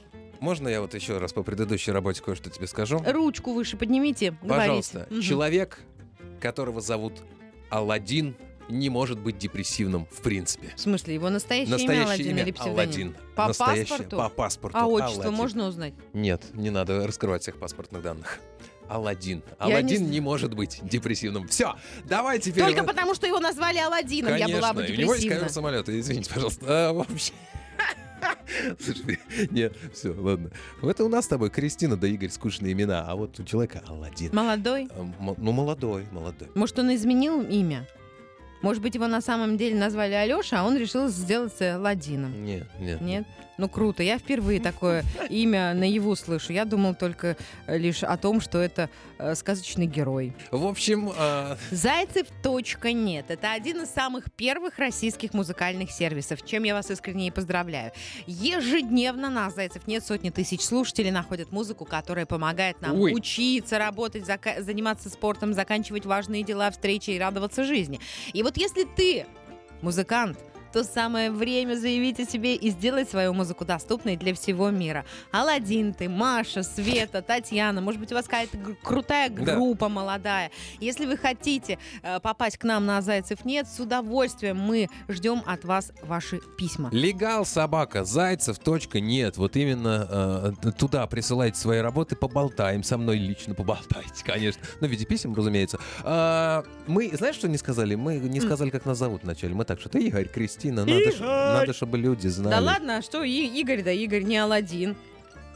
Можно 0.40 0.68
я 0.68 0.80
вот 0.80 0.94
еще 0.94 1.18
раз 1.18 1.32
по 1.32 1.42
предыдущей 1.42 1.92
работе 1.92 2.22
кое-что 2.22 2.50
тебе 2.50 2.66
скажу? 2.66 3.02
Ручку 3.06 3.52
выше 3.52 3.76
поднимите, 3.76 4.32
Пожалуйста, 4.46 5.06
говорите. 5.08 5.28
Человек, 5.28 5.80
которого 6.40 6.80
зовут 6.80 7.14
Алладин, 7.70 8.36
не 8.68 8.88
может 8.90 9.18
быть 9.18 9.38
депрессивным 9.38 10.06
в 10.10 10.20
принципе. 10.22 10.72
В 10.76 10.80
смысле, 10.80 11.14
его 11.14 11.30
настоящее, 11.30 11.72
Настоящее 11.72 11.96
имя 11.96 12.04
Аладдин 12.06 12.30
имя 12.30 12.42
или 12.42 12.50
псевдоним? 12.52 12.78
Алладин. 12.78 13.16
По 13.34 13.46
Настоящее- 13.48 13.86
паспорту? 13.86 14.16
По 14.16 14.28
паспорту. 14.28 14.78
А 14.78 14.86
отчество 14.86 15.22
Алладин. 15.24 15.36
можно 15.38 15.66
узнать? 15.66 15.94
Нет, 16.12 16.42
не 16.54 16.70
надо 16.70 17.06
раскрывать 17.06 17.42
всех 17.42 17.58
паспортных 17.58 18.02
данных. 18.02 18.40
Алладин. 18.88 19.38
Не 19.38 19.42
Алладин 19.58 19.98
знаю. 19.98 20.12
не, 20.12 20.20
может 20.20 20.54
быть 20.54 20.78
депрессивным. 20.82 21.48
Все, 21.48 21.74
давай 22.04 22.38
теперь... 22.38 22.64
Только 22.64 22.84
потому, 22.84 23.14
что 23.14 23.26
его 23.26 23.40
назвали 23.40 23.78
Конечно, 23.78 24.28
я 24.36 24.48
была 24.48 24.72
бы 24.72 24.82
у 24.82 24.84
него 24.84 25.14
есть 25.14 25.24
депрессивна. 25.24 25.48
самолета, 25.48 25.98
извините, 25.98 26.30
пожалуйста. 26.32 26.66
А, 26.68 26.92
вообще... 26.92 27.32
Слушай, 28.80 29.18
нет, 29.50 29.76
все, 29.92 30.12
ладно. 30.12 30.50
Это 30.82 31.04
у 31.04 31.08
нас 31.08 31.24
с 31.24 31.28
тобой 31.28 31.50
Кристина 31.50 31.96
да 31.96 32.06
Игорь 32.06 32.30
скучные 32.30 32.72
имена, 32.72 33.04
а 33.06 33.14
вот 33.16 33.38
у 33.40 33.44
человека 33.44 33.82
Алладин. 33.86 34.30
Молодой? 34.34 34.88
Ну, 35.38 35.52
молодой, 35.52 36.06
молодой. 36.12 36.48
Может, 36.54 36.78
он 36.78 36.94
изменил 36.94 37.42
имя? 37.42 37.86
Может 38.62 38.82
быть, 38.82 38.94
его 38.94 39.06
на 39.06 39.20
самом 39.20 39.56
деле 39.56 39.78
назвали 39.78 40.14
Алеша, 40.14 40.60
а 40.60 40.64
он 40.64 40.76
решил 40.76 41.08
сделаться 41.08 41.78
Ладином? 41.78 42.44
Нет, 42.44 42.66
нет. 42.80 43.00
Нет? 43.00 43.26
Ну 43.58 43.68
круто, 43.68 44.02
я 44.02 44.18
впервые 44.18 44.60
такое 44.60 45.04
имя 45.30 45.72
наяву 45.74 46.14
слышу. 46.14 46.52
Я 46.52 46.64
думал 46.64 46.94
только 46.94 47.36
э, 47.66 47.78
лишь 47.78 48.02
о 48.02 48.16
том, 48.16 48.40
что 48.40 48.58
это 48.58 48.90
э, 49.18 49.34
сказочный 49.34 49.86
герой. 49.86 50.34
В 50.50 50.66
общем, 50.66 51.10
а, 51.16 51.56
Зайцев 51.70 52.26
точка 52.42 52.92
нет. 52.92 53.26
Это 53.30 53.52
один 53.52 53.82
из 53.82 53.90
самых 53.90 54.30
первых 54.32 54.78
российских 54.78 55.32
музыкальных 55.32 55.90
сервисов, 55.90 56.44
чем 56.44 56.64
я 56.64 56.74
вас 56.74 56.90
искренне 56.90 57.28
и 57.28 57.30
поздравляю. 57.30 57.92
Ежедневно 58.26 59.30
на 59.30 59.50
Зайцев 59.50 59.86
нет 59.86 60.04
сотни 60.04 60.30
тысяч 60.30 60.60
слушателей 60.60 61.10
находят 61.10 61.50
музыку, 61.50 61.86
которая 61.86 62.26
помогает 62.26 62.80
нам 62.82 63.00
Ой. 63.00 63.14
учиться, 63.14 63.78
работать, 63.78 64.24
зака- 64.24 64.62
заниматься 64.62 65.08
спортом, 65.08 65.54
заканчивать 65.54 66.04
важные 66.04 66.42
дела, 66.42 66.70
встречи 66.70 67.10
и 67.10 67.18
радоваться 67.18 67.64
жизни. 67.64 68.00
И 68.34 68.42
вот 68.42 68.58
если 68.58 68.84
ты 68.84 69.26
музыкант, 69.80 70.38
то 70.76 70.84
самое 70.84 71.30
время 71.30 71.74
заявить 71.74 72.20
о 72.20 72.26
себе 72.26 72.54
и 72.54 72.68
сделать 72.68 73.08
свою 73.08 73.32
музыку 73.32 73.64
доступной 73.64 74.16
для 74.16 74.34
всего 74.34 74.68
мира. 74.68 75.06
Алладин 75.32 75.94
ты, 75.94 76.06
Маша, 76.06 76.62
Света, 76.62 77.22
Татьяна, 77.22 77.80
может 77.80 77.98
быть, 77.98 78.12
у 78.12 78.14
вас 78.14 78.26
какая-то 78.26 78.58
крутая 78.82 79.30
Да. 79.30 79.54
группа 79.54 79.88
молодая. 79.88 80.50
Если 80.78 81.06
вы 81.06 81.16
хотите 81.16 81.78
э, 82.02 82.20
попасть 82.20 82.58
к 82.58 82.64
нам 82.64 82.84
на 82.84 83.00
Зайцев 83.00 83.46
нет, 83.46 83.66
с 83.66 83.80
удовольствием 83.80 84.58
мы 84.58 84.88
ждем 85.08 85.42
от 85.46 85.64
вас 85.64 85.92
ваши 86.02 86.40
письма. 86.58 86.90
легал 86.92 87.46
собака, 87.46 88.04
зайцев, 88.04 88.58
точка, 88.58 89.00
нет. 89.00 89.38
Вот 89.38 89.56
именно 89.56 90.52
э, 90.62 90.72
туда 90.72 91.06
присылайте 91.06 91.58
свои 91.58 91.78
работы, 91.78 92.16
поболтаем. 92.16 92.82
Со 92.82 92.98
мной 92.98 93.16
лично 93.16 93.54
поболтайте, 93.54 94.22
конечно. 94.22 94.60
Ну, 94.82 94.88
в 94.88 94.90
виде 94.90 95.06
писем, 95.06 95.34
разумеется. 95.34 95.78
А, 96.04 96.64
мы, 96.86 97.10
знаешь, 97.16 97.36
что 97.36 97.48
не 97.48 97.56
сказали? 97.56 97.94
Мы 97.94 98.16
не 98.18 98.42
сказали, 98.42 98.68
как 98.68 98.84
нас 98.84 98.98
зовут 98.98 99.22
вначале. 99.22 99.54
Мы 99.54 99.64
так, 99.64 99.80
что-то 99.80 99.98
Игорь, 99.98 100.28
Кристина. 100.28 100.65
Надо, 100.70 101.12
ж- 101.12 101.20
надо, 101.20 101.72
чтобы 101.72 101.98
люди 101.98 102.28
знали. 102.28 102.50
Да 102.54 102.60
ладно, 102.60 102.96
а 102.98 103.02
что 103.02 103.22
И- 103.22 103.60
Игорь, 103.60 103.82
да 103.82 103.92
Игорь, 103.92 104.22
не 104.22 104.36
Алладин. 104.38 104.96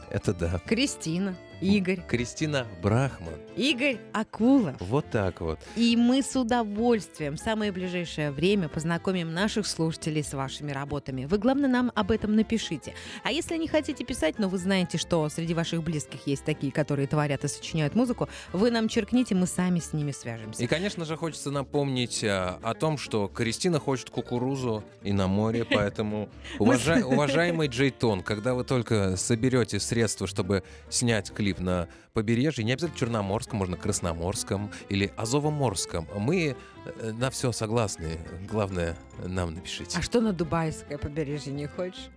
Это 0.09 0.33
да. 0.33 0.59
Кристина, 0.65 1.35
Игорь, 1.61 2.01
Кристина 2.07 2.65
Брахман. 2.81 3.35
Игорь 3.55 3.97
Акулов. 4.13 4.75
Вот 4.79 5.05
так 5.11 5.41
вот. 5.41 5.59
И 5.75 5.95
мы 5.95 6.23
с 6.23 6.35
удовольствием 6.35 7.35
в 7.35 7.39
самое 7.39 7.71
ближайшее 7.71 8.31
время 8.31 8.67
познакомим 8.67 9.33
наших 9.33 9.67
слушателей 9.67 10.23
с 10.23 10.33
вашими 10.33 10.71
работами. 10.71 11.25
Вы, 11.25 11.37
главное, 11.37 11.69
нам 11.69 11.91
об 11.93 12.09
этом 12.09 12.35
напишите. 12.35 12.95
А 13.23 13.31
если 13.31 13.57
не 13.57 13.67
хотите 13.67 14.03
писать, 14.03 14.39
но 14.39 14.49
вы 14.49 14.57
знаете, 14.57 14.97
что 14.97 15.29
среди 15.29 15.53
ваших 15.53 15.83
близких 15.83 16.25
есть 16.25 16.43
такие, 16.45 16.71
которые 16.71 17.07
творят 17.07 17.43
и 17.43 17.47
сочиняют 17.47 17.93
музыку, 17.93 18.27
вы 18.53 18.71
нам 18.71 18.87
черкните, 18.87 19.35
мы 19.35 19.45
сами 19.45 19.79
с 19.79 19.93
ними 19.93 20.11
свяжемся. 20.11 20.63
И, 20.63 20.67
конечно 20.67 21.05
же, 21.05 21.15
хочется 21.15 21.51
напомнить 21.51 22.23
а, 22.23 22.57
о 22.63 22.73
том, 22.73 22.97
что 22.97 23.27
Кристина 23.27 23.79
хочет 23.79 24.09
кукурузу 24.09 24.83
и 25.03 25.13
на 25.13 25.27
море, 25.27 25.63
поэтому, 25.69 26.29
уважа- 26.57 27.03
уважаемый 27.03 27.67
Джейтон, 27.67 28.23
когда 28.23 28.55
вы 28.55 28.63
только 28.63 29.15
соберете 29.17 29.79
средства, 29.79 30.25
чтобы 30.25 30.63
снять 30.89 31.31
клип 31.31 31.50
на 31.59 31.87
побережье, 32.13 32.63
не 32.63 32.73
обязательно 32.73 32.99
Черноморском, 32.99 33.59
можно 33.59 33.77
Красноморском 33.77 34.71
или 34.89 35.11
Азовоморском, 35.17 36.07
мы 36.17 36.55
э, 36.85 37.11
на 37.11 37.29
все 37.29 37.51
согласны. 37.51 38.19
Главное, 38.49 38.97
нам 39.25 39.53
напишите. 39.55 39.97
А 39.97 40.01
что 40.01 40.21
на 40.21 40.33
Дубайское 40.33 40.97
побережье 40.97 41.53
не 41.53 41.67
хочешь? 41.67 42.09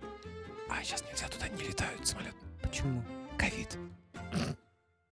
А 0.69 0.83
сейчас 0.83 1.03
нельзя 1.09 1.27
туда 1.27 1.47
не 1.49 1.67
летают 1.67 2.07
самолет. 2.07 2.35
Почему? 2.61 3.03
Ковид. 3.37 3.77